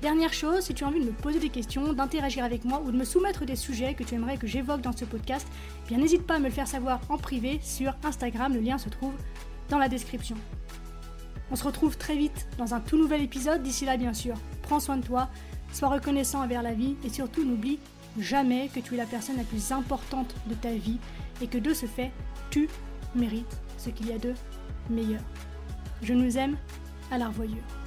Dernière 0.03 0.33
chose, 0.33 0.65
si 0.65 0.75
tu 0.75 0.85
as 0.85 0.89
envie 0.89 1.01
de 1.01 1.07
me 1.07 1.13
poser 1.13 1.39
des 1.39 1.49
questions, 1.49 1.93
d'interagir 1.93 2.45
avec 2.45 2.65
moi 2.65 2.83
ou 2.85 2.91
de 2.91 2.97
me 2.97 3.05
soumettre 3.05 3.45
des 3.45 3.57
sujets 3.57 3.95
que 3.95 4.03
tu 4.03 4.17
aimerais 4.17 4.37
que 4.37 4.47
j'évoque 4.47 4.81
dans 4.81 4.95
ce 4.95 5.05
podcast, 5.05 5.47
eh 5.85 5.89
bien 5.89 5.99
n'hésite 5.99 6.27
pas 6.27 6.35
à 6.35 6.39
me 6.41 6.47
le 6.47 6.51
faire 6.51 6.67
savoir 6.67 7.01
en 7.09 7.17
privé 7.17 7.61
sur 7.63 7.95
Instagram, 8.03 8.53
le 8.53 8.61
lien 8.61 8.79
se 8.79 8.89
trouve 8.89 9.15
dans 9.71 9.79
la 9.79 9.89
description. 9.89 10.37
On 11.51 11.57
se 11.57 11.65
retrouve 11.65 11.97
très 11.97 12.17
vite 12.17 12.49
dans 12.59 12.75
un 12.75 12.81
tout 12.81 12.99
nouvel 12.99 13.23
épisode, 13.23 13.63
d'ici 13.63 13.85
là 13.85 13.97
bien 13.97 14.13
sûr, 14.13 14.35
prends 14.63 14.81
soin 14.81 14.97
de 14.97 15.07
toi, 15.07 15.31
sois 15.73 15.89
reconnaissant 15.89 16.43
envers 16.43 16.63
la 16.63 16.75
vie 16.75 16.97
et 17.05 17.09
surtout 17.09 17.45
n'oublie 17.45 17.79
jamais 18.19 18.69
que 18.69 18.81
tu 18.81 18.95
es 18.95 18.97
la 18.97 19.07
personne 19.07 19.37
la 19.37 19.45
plus 19.45 19.73
importante 19.73 20.35
de 20.47 20.55
ta 20.55 20.73
vie 20.73 20.99
et 21.41 21.47
que 21.47 21.59
de 21.59 21.75
ce 21.75 21.87
fait, 21.87 22.13
tu 22.51 22.69
mérites 23.15 23.61
ce 23.79 23.91
qu'il 23.91 24.09
y 24.09 24.13
a 24.13 24.19
de 24.19 24.35
meilleur. 24.91 25.23
Je 26.03 26.15
nous 26.15 26.37
aime, 26.39 26.57
à 27.11 27.19
la 27.19 27.29
revoyure. 27.29 27.84